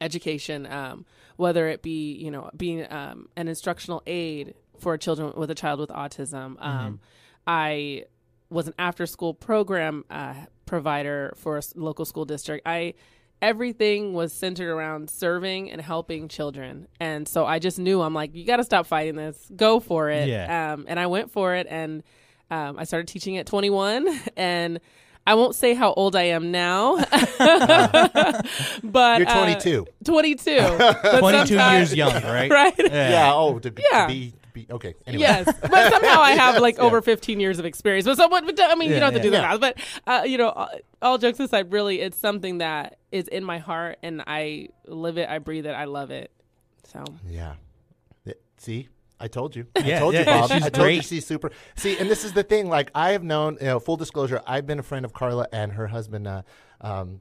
[0.00, 1.04] education um,
[1.36, 5.78] whether it be you know being um, an instructional aid for children with a child
[5.80, 7.00] with autism um,
[7.46, 8.04] i
[8.50, 10.34] was an after school program uh,
[10.66, 12.94] provider for a local school district i
[13.42, 18.34] everything was centered around serving and helping children and so i just knew i'm like
[18.34, 20.72] you got to stop fighting this go for it Yeah.
[20.72, 22.02] um, and i went for it and
[22.50, 24.80] um, i started teaching at 21 and
[25.26, 26.96] i won't say how old i am now
[28.82, 29.86] but You're uh, 22.
[30.04, 30.58] 22
[31.18, 32.50] 22 years young, right?
[32.50, 33.30] right yeah.
[33.34, 34.02] Oh, to, Yeah.
[34.06, 34.94] to be, to be okay.
[35.06, 35.20] Anyway.
[35.20, 38.06] Yes, but somehow I have like over 15 years of experience.
[38.06, 39.56] But someone, but I mean, you don't have to do yeah.
[39.56, 39.60] that.
[39.60, 40.70] But uh, you know, all,
[41.02, 45.28] all jokes aside, really, it's something that is in my heart, and I live it,
[45.28, 46.30] I breathe it, I love it.
[46.90, 47.54] So Yeah.
[48.24, 48.88] Th- See,
[49.20, 49.66] I told you.
[49.76, 50.50] I Yeah, told you, Bob.
[50.50, 51.04] she's I told you great.
[51.04, 51.50] she's super.
[51.76, 52.68] See, and this is the thing.
[52.68, 55.72] Like, I have known, you know, full disclosure, I've been a friend of Carla and
[55.72, 56.42] her husband, uh,
[56.80, 57.20] um,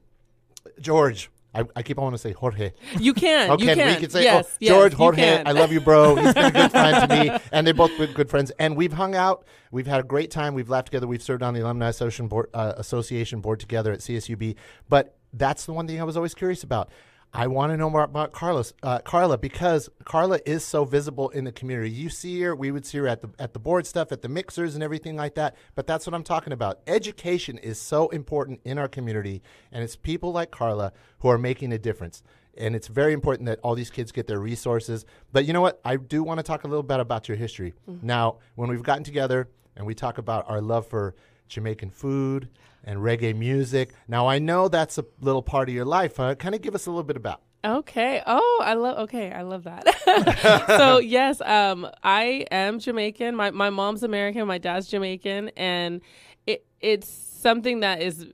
[0.79, 1.29] George.
[1.53, 2.73] I, I keep on wanting to say Jorge.
[2.99, 5.43] you can, Okay, you can, we can say, yes, oh, yes, George, Jorge.
[5.45, 6.15] I love you, bro.
[6.15, 8.51] He's been a good friend to me, and they're both good, good friends.
[8.59, 9.45] And we've hung out.
[9.71, 10.53] We've had a great time.
[10.53, 11.07] We've laughed together.
[11.07, 14.55] We've served on the Alumni Association board, uh, Association board together at CSUB.
[14.89, 16.89] But that's the one thing I was always curious about.
[17.35, 21.45] I want to know more about Carlos, uh, Carla because Carla is so visible in
[21.45, 21.89] the community.
[21.89, 24.29] You see her, we would see her at the at the board stuff, at the
[24.29, 25.55] mixers, and everything like that.
[25.73, 26.81] But that's what I'm talking about.
[26.85, 31.73] Education is so important in our community, and it's people like Carla who are making
[31.73, 32.21] a difference.
[32.55, 35.05] And it's very important that all these kids get their resources.
[35.31, 35.81] But you know what?
[35.83, 37.73] I do want to talk a little bit about your history.
[38.03, 41.15] Now, when we've gotten together and we talk about our love for
[41.53, 42.49] Jamaican food
[42.83, 43.93] and reggae music.
[44.07, 46.19] Now, I know that's a little part of your life.
[46.19, 47.41] Uh, kind of give us a little bit about.
[47.65, 48.21] Okay.
[48.25, 48.97] Oh, I love.
[48.99, 50.65] Okay, I love that.
[50.67, 53.37] so yes, um, I am Jamaican.
[53.37, 54.45] My my mom's American.
[54.47, 56.01] My dad's Jamaican, and
[56.45, 58.25] it it's something that is.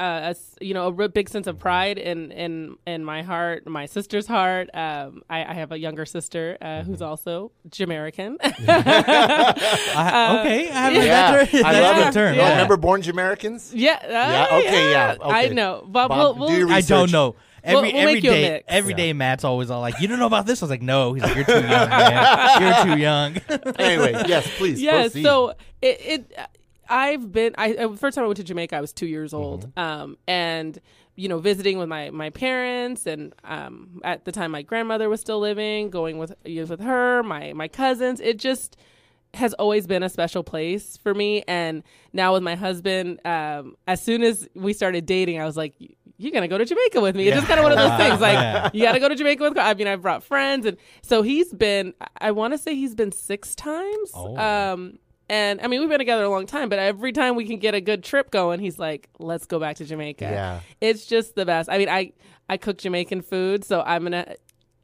[0.00, 3.22] Uh, a s you know, a real big sense of pride in in in my
[3.22, 4.68] heart, my sister's heart.
[4.74, 8.38] Um, I, I have a younger sister uh, who's also Jamaican.
[8.42, 11.54] I, okay, I haven't Yeah, met.
[11.64, 12.04] I That's love a it.
[12.04, 12.38] good term.
[12.38, 13.72] Oh, Remember Born Jamericans?
[13.74, 13.98] yeah.
[14.08, 15.54] Yeah, uh, okay, yeah, I okay.
[15.54, 17.36] know, but Bob, we'll, do your we'll I don't know.
[17.62, 18.64] Every We'll- we'll every make you a day, mix.
[18.68, 18.96] every Yeah.
[18.96, 21.22] day, Matt's always all like, "You don't know about this." I was like, "No." He's
[21.22, 22.60] like, "You're too young, man.
[22.60, 23.36] You're too young."
[23.78, 24.82] anyway, yes, please.
[24.82, 25.22] yeah proceed.
[25.22, 26.38] so it, it
[26.88, 29.66] i've been i uh, first time i went to jamaica i was two years old
[29.74, 29.78] Mm-hmm.
[29.78, 30.78] um and
[31.16, 35.20] you know visiting with my my parents and um at the time my grandmother was
[35.20, 38.76] still living going with with her my my cousins it just
[39.34, 41.82] has always been a special place for me and
[42.12, 45.74] now with my husband um as soon as we started dating i was like
[46.16, 47.26] you're gonna go to Jamaica with me.
[47.26, 48.20] It's just kind of one of those things.
[48.20, 48.70] Like Yeah.
[48.72, 49.58] you got to go to Jamaica with.
[49.58, 51.92] I mean, I brought friends, and so he's been.
[52.20, 54.12] I want to say he's been six times.
[54.14, 54.36] Oh.
[54.36, 57.58] Um, and I mean, we've been together a long time, but every time we can
[57.58, 60.60] get a good trip going, he's like, "Let's go back to Jamaica." Yeah.
[60.80, 61.68] it's just the best.
[61.70, 62.12] I mean, I
[62.48, 64.34] I cook Jamaican food, so I'm gonna.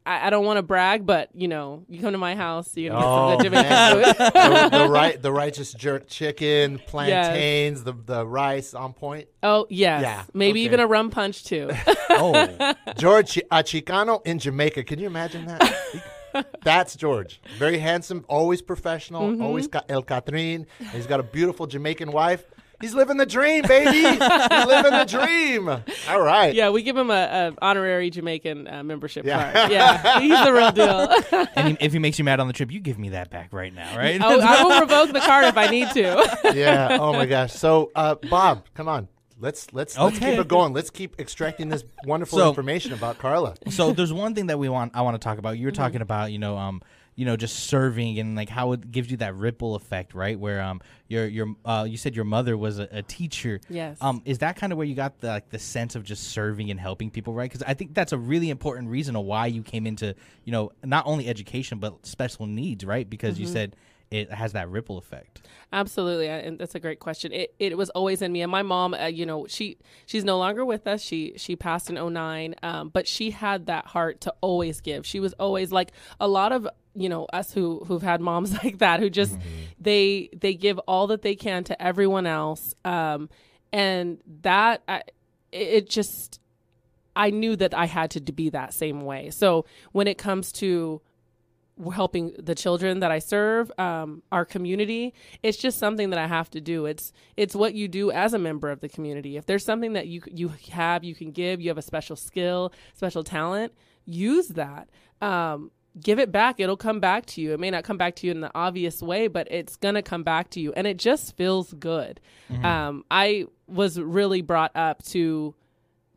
[0.07, 2.89] I, I don't want to brag, but you know, you come to my house, you
[2.89, 4.17] know, Oh, good Jamaican food.
[4.17, 9.29] the, the right, the righteous jerk chicken, plantains, the the rice on point.
[9.43, 10.65] oh yes, Yeah, maybe okay.
[10.65, 11.71] even a rum punch too.
[12.09, 14.85] Oh, George, a Chicano in Jamaica.
[14.85, 15.75] Can you imagine that?
[16.63, 17.41] That's George.
[17.59, 19.43] Very handsome, always professional, Mm-hmm.
[19.43, 20.67] always got El Catrin.
[20.93, 22.45] He's got a beautiful Jamaican wife.
[22.81, 23.91] He's living the dream, baby.
[23.99, 24.19] He's
[24.67, 25.69] living the dream.
[25.69, 26.55] All right.
[26.55, 29.53] yeah, we give him a, a honorary Jamaican uh, membership Yeah.
[29.53, 29.71] card.
[29.71, 31.47] Yeah, he's the real deal.
[31.57, 33.53] and he, if he makes you mad on the trip, you give me that back
[33.53, 34.19] right now, right?
[34.19, 36.53] I, I will revoke the card if I need to.
[36.55, 36.97] Yeah.
[36.99, 37.53] Oh my gosh.
[37.53, 39.09] So, uh, Bob, come on.
[39.41, 40.33] Let's let's let's Okay.
[40.33, 40.73] keep it going.
[40.73, 43.55] Let's keep extracting this wonderful So- information about Carla.
[43.71, 45.59] so there's one thing that we want I want to talk about.
[45.59, 46.83] You were talking about, you know, um,
[47.17, 50.39] you know, just serving and like how it gives you that ripple effect, right?
[50.39, 53.61] Where um, your your uh, you said your mother was a, a teacher.
[53.69, 53.99] Yes.
[54.01, 56.71] Um, is that kind of where you got the like the sense of just serving
[56.71, 57.51] and helping people, right?
[57.51, 60.15] Because I think that's a really important reason of why you came into,
[60.45, 63.09] you know, not only education but special needs, right?
[63.09, 63.77] Because you said
[64.11, 65.43] it has that ripple effect.
[65.73, 67.33] Absolutely, I- and that's a great question.
[67.33, 70.37] It it was always in me, and my mom, uh, you know, she she's no
[70.39, 71.01] longer with us.
[71.01, 75.07] She she passed in 09, um, but she had that heart to always give.
[75.07, 78.79] She was always like a lot of you know us who who've had moms like
[78.79, 79.39] that who just
[79.81, 83.29] they they give all that they can to everyone else, um,
[83.73, 85.03] and that I,
[85.53, 86.41] it just
[87.15, 89.31] I knew that I had to be that same way.
[89.31, 91.01] So when it comes to
[91.89, 95.15] helping the children that I serve, um, our community.
[95.43, 96.87] It's just something that I have to do.
[96.87, 99.37] It's it's what you do as a member of the community.
[99.37, 101.61] If there's something that you you have, you can give.
[101.61, 103.73] You have a special skill, special talent.
[104.05, 104.89] Use that.
[105.23, 105.71] Um,
[106.01, 106.61] give it back.
[106.61, 107.53] It'll come back to you.
[107.53, 110.23] It may not come back to you in the obvious way, but it's gonna come
[110.23, 112.21] back to you, and it just feels good.
[112.65, 115.55] Um, I was really brought up to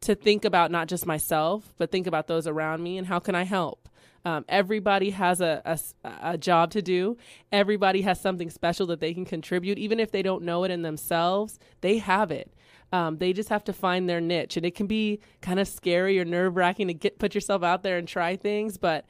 [0.02, 3.36] to think about not just myself, but think about those around me and how can
[3.36, 3.88] I help.
[4.26, 7.18] Um, everybody has a a job to do.
[7.52, 10.82] Everybody has something special that they can contribute, even if they don't know it in
[10.82, 11.60] themselves.
[11.82, 12.52] They have it.
[12.94, 16.20] Um, they just have to find their niche, and it can be kind of scary
[16.20, 18.78] or nerve wracking to get put yourself out there and try things.
[18.78, 19.06] But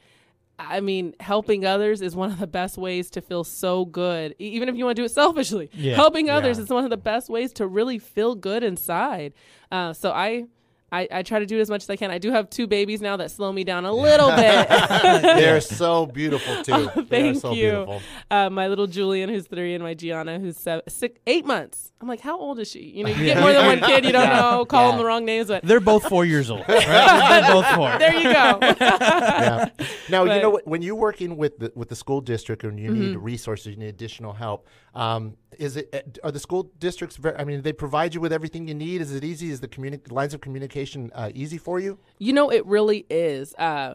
[0.58, 4.68] I mean, helping others is one of the best ways to feel so good, even
[4.68, 5.68] if you want to do it selfishly.
[5.74, 5.96] Yeah.
[5.96, 6.64] Helping others Yeah.
[6.64, 9.32] is one of the best ways to really feel good inside.
[9.70, 10.44] Uh, so I,
[10.92, 12.12] I, I try to do it as much as I can.
[12.12, 14.68] I do have two babies now that slow me down a little bit.
[15.22, 16.72] They're so beautiful too.
[16.72, 17.70] They are Oh, Thank so you.
[17.70, 18.02] beautiful.
[18.30, 21.90] Uh, my little Julian, who's three, and my Gianna, who's seven, six, eight months.
[22.00, 22.80] I'm like, how old is she?
[22.80, 24.40] You know, you get more than one kid, you don't Yeah.
[24.52, 26.86] know, call them the wrong names, but They're both four years old, right?
[26.86, 27.98] They're both four.
[27.98, 28.58] there you go.
[28.62, 29.68] yeah.
[30.10, 32.90] Now you know what, when you're working with the with the school district and you
[32.90, 33.22] need Mm-hmm.
[33.24, 34.66] resources, you need additional help.
[34.94, 37.16] Um, is it uh, are the school districts?
[37.16, 39.00] Very, I mean, they provide you with everything you need.
[39.00, 39.50] Is it easy?
[39.50, 40.83] Is the communi- lines of communication
[41.14, 41.98] uh, easy for you?
[42.18, 43.54] You know, it really is.
[43.54, 43.94] Uh,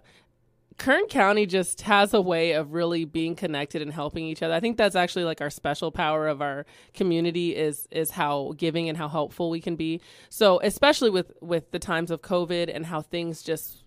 [0.80, 4.54] Kern County just has a way of really being connected and helping each other.
[4.54, 8.88] I think that's actually like our special power of our community is is how giving
[8.88, 10.00] and how helpful we can be.
[10.30, 13.84] So especially with with the times of COVID and how things just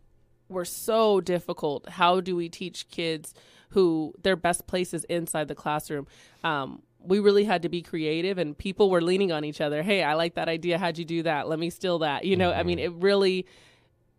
[0.50, 1.88] were so difficult.
[1.88, 3.32] How do we teach kids
[3.70, 6.06] who their best place is inside the classroom?
[6.44, 9.82] Um, we really had to be creative, and people were leaning on each other.
[9.82, 10.78] Hey, I like that idea.
[10.78, 11.48] How'd you do that?
[11.48, 12.24] Let me steal that.
[12.24, 13.46] You know, I mean, it really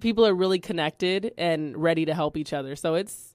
[0.04, 2.76] people are really connected and ready to help each other.
[2.76, 3.34] So it's,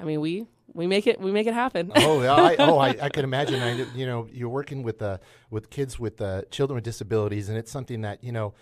[0.00, 1.92] I mean, we we make it we make it happen.
[1.96, 3.62] Oh, I, oh, I, I can imagine.
[3.62, 5.18] I, you know, you're working with uh,
[5.50, 8.54] with kids with uh, children with disabilities, and it's something that you know.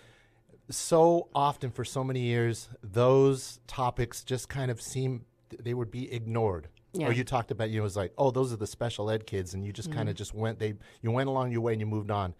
[0.69, 5.25] So often, for so many years, those topics just kind of seem
[5.61, 6.69] they would be ignored.
[6.99, 7.09] Yeah.
[7.09, 9.27] Or you talked about, you know, it was like, oh, those are the special ed
[9.27, 11.81] kids, and you just kind of just went they you went along your way and
[11.81, 12.35] you moved on.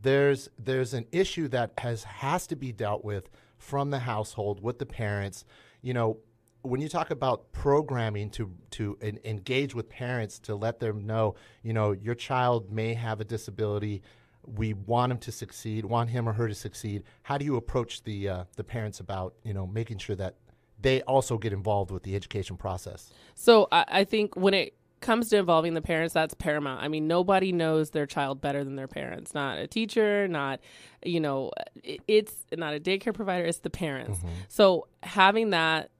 [0.00, 3.28] There's there's an issue that has has to be dealt with
[3.58, 5.44] from the household with the parents.
[5.80, 6.18] You know,
[6.62, 11.34] when you talk about programming to to en- engage with parents to let them know,
[11.62, 14.02] you know, your child may have a disability.
[14.44, 17.04] We want him to succeed, want him or her to succeed.
[17.22, 20.36] How do you approach the uh, the parents about you know making sure that
[20.82, 23.10] they also get involved with the education process?
[23.34, 26.82] So I, I think when it comes to involving the parents, that's paramount.
[26.82, 29.34] I mean, nobody knows their child better than their parents.
[29.34, 30.60] Not a teacher, not
[31.04, 31.50] you know,
[31.82, 33.44] it, it's not a daycare provider.
[33.44, 34.20] It's the parents.
[34.48, 35.90] So having that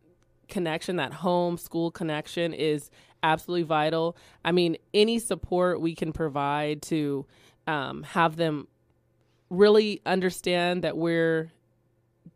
[0.49, 2.91] connection, that home school connection, is
[3.23, 4.17] absolutely vital.
[4.45, 7.27] I mean, any support we can provide to
[7.67, 8.69] um, have them
[9.51, 11.53] really understand that we're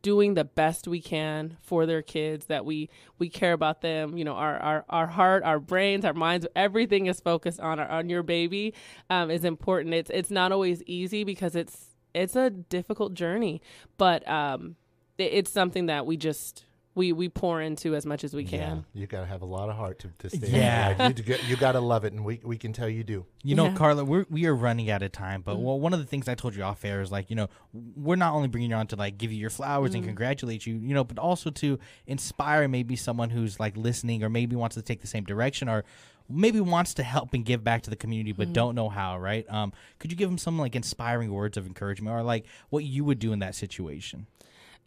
[0.07, 2.89] doing the best we can for their kids that we
[3.19, 7.07] we care about them you know our our, our heart our brains our minds everything
[7.07, 8.73] is focused on our, on your baby
[9.11, 9.93] um, is important.
[9.97, 13.61] It's it's not always easy because it's it's a difficult journey
[13.99, 14.77] but um
[15.19, 16.65] it, it's something that we just
[16.97, 18.85] we we pour into as much as we Yeah, can.
[18.95, 20.49] you got to have a lot of heart to, to stay.
[20.49, 20.97] Yeah.
[20.99, 23.27] Yeah, you, you got to love it, and we we can tell you do.
[23.45, 23.75] You know, Yeah.
[23.75, 25.45] Carla, we're we are running out of time, Mm.
[25.45, 27.49] but well, one of the things I told you off air is like, you know,
[27.73, 29.97] we're not only bringing you on to like give you your flowers Mm.
[29.97, 34.29] and congratulate you, you know, but also to inspire maybe someone who's like listening or
[34.31, 35.85] maybe wants to take the same direction or
[36.29, 38.39] maybe wants to help and give back to the community Mm.
[38.39, 39.45] but don't know how, right?
[39.51, 43.05] Um, could you give them some like inspiring words of encouragement or like what you
[43.05, 44.27] would do in that situation?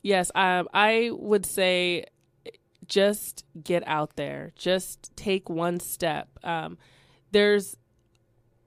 [0.01, 2.05] Yes, um, I would say
[2.87, 4.51] just get out there.
[4.55, 6.27] Just take one step.
[6.43, 6.77] Um,
[7.31, 7.75] there's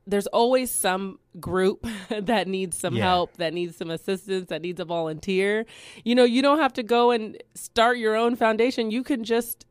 [0.07, 3.05] there's always some group that needs some Yeah.
[3.05, 5.65] help, that needs some assistance, that needs a volunteer.
[6.05, 8.91] You know, you don't have to go and start your own foundation.
[8.91, 9.65] You can just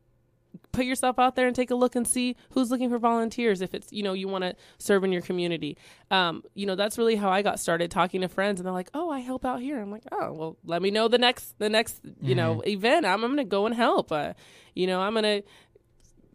[0.72, 3.74] put yourself out there and take a look and see who's looking for volunteers if
[3.74, 5.76] it's you know you want to serve in your community.
[6.10, 8.90] Um, you know that's really how i got started talking to friends and they're like
[8.94, 9.80] oh i help out here.
[9.80, 13.06] I'm like oh well let me know the next the next you know event.
[13.06, 14.32] I'm, I'm gonna go and help uh,
[14.74, 15.42] you know i'm gonna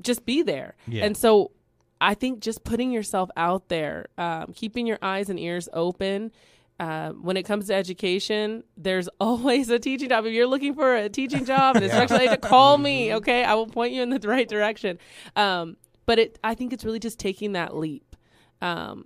[0.02, 0.76] just be there.
[0.88, 1.06] Yeah.
[1.06, 1.52] and so
[2.00, 6.32] i think just putting yourself out there um, keeping your eyes and ears open
[6.80, 10.26] uh, when it comes to education, there's always a teaching job.
[10.26, 13.68] If you're looking for a teaching job, and especially to call me, okay, I will
[13.68, 15.00] point you in the right direction.
[15.36, 18.16] Um, but it, I think it's really just taking that leap.
[18.62, 19.06] Um,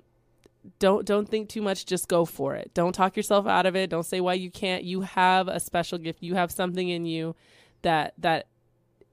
[0.80, 1.86] don't don't think too much.
[1.86, 2.72] Just go for it.
[2.74, 3.90] Don't talk yourself out of it.
[3.90, 4.84] Don't say why you can't.
[4.84, 6.22] You have a special gift.
[6.22, 7.36] You have something in you
[7.82, 8.48] that that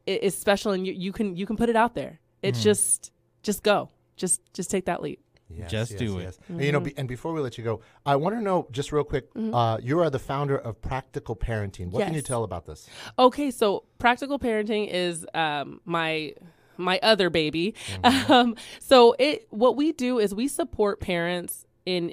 [0.06, 2.20] is special, and you you can you can put it out there.
[2.42, 3.90] It's just just go.
[4.16, 5.20] Just just take that leap.
[5.50, 6.22] Yes, Just yes, do it.
[6.24, 6.38] yes.
[6.48, 8.92] And, You know, be, and before we let you go, I want to know just
[8.92, 9.28] real quick.
[9.36, 11.90] Uh, you are the founder of Practical Parenting.
[11.90, 12.88] What can you tell about this?
[13.18, 16.34] Okay, so practical parenting is um, my
[16.76, 17.74] my other baby.
[18.28, 22.12] Um, so it what we do is we support parents in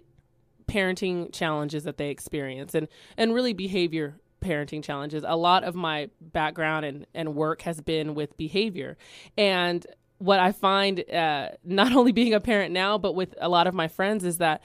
[0.67, 5.23] parenting challenges that they experience and and really behavior parenting challenges.
[5.27, 8.97] A lot of my background and, and work has been with behavior.
[9.37, 9.85] And
[10.17, 13.73] what I find, uh, not only being a parent now, but with a lot of
[13.73, 14.61] my friends, is that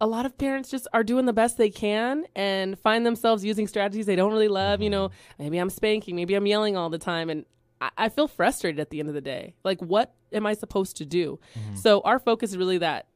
[0.00, 3.66] a lot of parents just are doing the best they can and find themselves using
[3.66, 4.80] strategies they don't really love.
[4.80, 7.30] You know, maybe I'm spanking, maybe I'm yelling all the time.
[7.30, 7.44] And
[7.80, 9.54] I, I feel frustrated at the end of the day.
[9.64, 11.40] Like, what am I supposed to do?
[11.74, 13.06] So, our focus is really that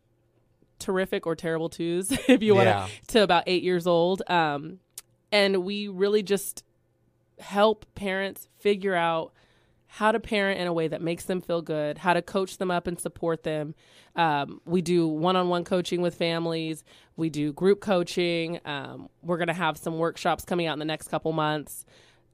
[0.79, 2.87] terrific or terrible twos, if you want Yeah.
[3.03, 4.23] to, to about eight years old.
[4.29, 4.79] Um,
[5.31, 6.65] and we really just
[7.39, 9.33] help parents figure out
[9.97, 12.71] how to parent in a way that makes them feel good, how to coach them
[12.71, 13.75] up and support them.
[14.17, 16.83] Um, we do one on one coaching with families,
[17.15, 18.59] we do group coaching.
[18.65, 21.85] Um, we're going to have some workshops coming out in the next couple months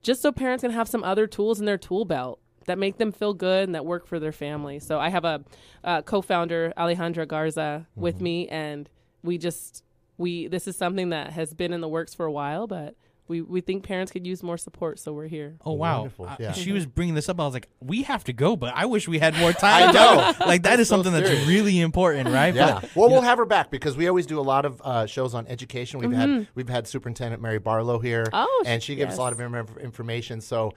[0.03, 3.11] just so parents can have some other tools in their tool belt that make them
[3.11, 4.79] feel good and that work for their family.
[4.79, 5.45] So I have a,
[5.83, 8.89] uh co-founder Alejandra Garza with me, and
[9.25, 9.83] we just
[10.17, 12.95] we this is something that has been in the works for a while, but
[13.29, 15.57] we we think parents could use more support, so we're here.
[15.65, 15.99] Oh wow!
[15.99, 17.39] Wonderful, I- she was bringing this up.
[17.39, 19.91] I was like, we have to go, but I wish we had more time.
[19.91, 20.35] I know.
[20.47, 22.55] like that is so something that's really important, right?
[22.55, 22.81] Yeah.
[22.81, 25.35] But, Well, we'll have her back because we always do a lot of uh, shows
[25.35, 26.01] on education.
[26.01, 29.33] We've had we've had Superintendent Mary Barlow here, Oh, and she gives us a lot
[29.33, 30.41] of information.
[30.41, 30.73] So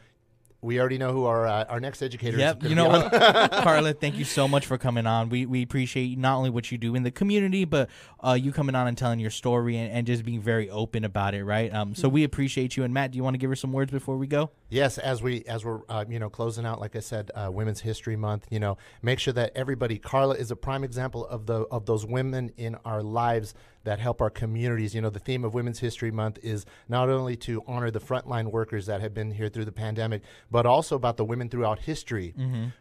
[0.62, 2.42] we already know who our uh, our next educator is.
[2.42, 2.64] Yep.
[2.64, 3.12] You know what,
[3.52, 3.94] Carla?
[3.94, 5.30] Thank you so much for coming on.
[5.30, 7.90] We we appreciate not only what you do in the community, but
[8.20, 11.34] uh, you coming on and telling your story and, and just being very open about
[11.34, 11.74] it, right?
[11.74, 11.96] Um.
[11.96, 12.84] So we appreciate you.
[12.84, 14.52] And Matt, do you want to give her some words before we go?
[14.72, 17.82] Yes, as we as we're uh, you know closing out, like I said, uh, Women's
[17.82, 18.48] History Month.
[18.50, 20.00] You know, make sure that everybody.
[20.00, 23.54] Carla is a prime example of the of those women in our lives
[23.84, 24.96] that help our communities.
[24.96, 28.50] You know, the theme of Women's History Month is not only to honor the frontline
[28.50, 32.34] workers that have been here through the pandemic, but also about the women throughout history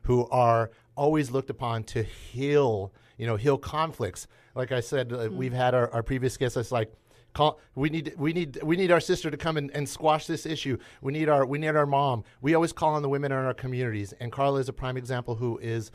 [0.03, 2.93] who are always looked upon to heal.
[3.19, 4.29] You know, heal conflicts.
[4.55, 6.57] Like I said, uh, we've had our, our previous guests.
[6.57, 6.93] It's like
[7.33, 10.47] Call, we need we need we need our sister to come and, and squash this
[10.47, 10.77] issue.
[11.01, 12.25] We need our we need our mom.
[12.41, 15.37] We always call on the women in our communities, and Carla is a prime example
[15.37, 15.91] who is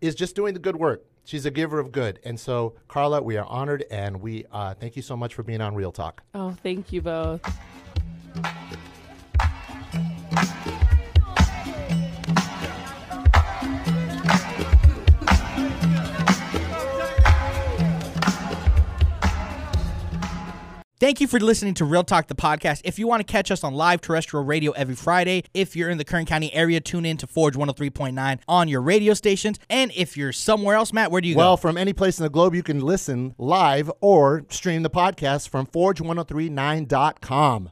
[0.00, 1.04] is just doing the good work.
[1.24, 4.96] She's a giver of good, and so Carla, we are honored, and we uh, thank
[4.96, 6.22] you so much for being on Real Talk.
[6.34, 7.42] Oh, thank you both.
[21.00, 22.80] Thank you for listening to Real Talk, the podcast.
[22.82, 25.98] If you want to catch us on live terrestrial radio every Friday, if you're in
[25.98, 29.60] the Kern County area, tune in to Forge 103.9 on your radio stations.
[29.70, 31.48] And if you're somewhere else, Matt, where do you Well, go?
[31.50, 35.50] Well, from any place in the globe, you can listen live or stream the podcast
[35.50, 37.70] from forge1039.com.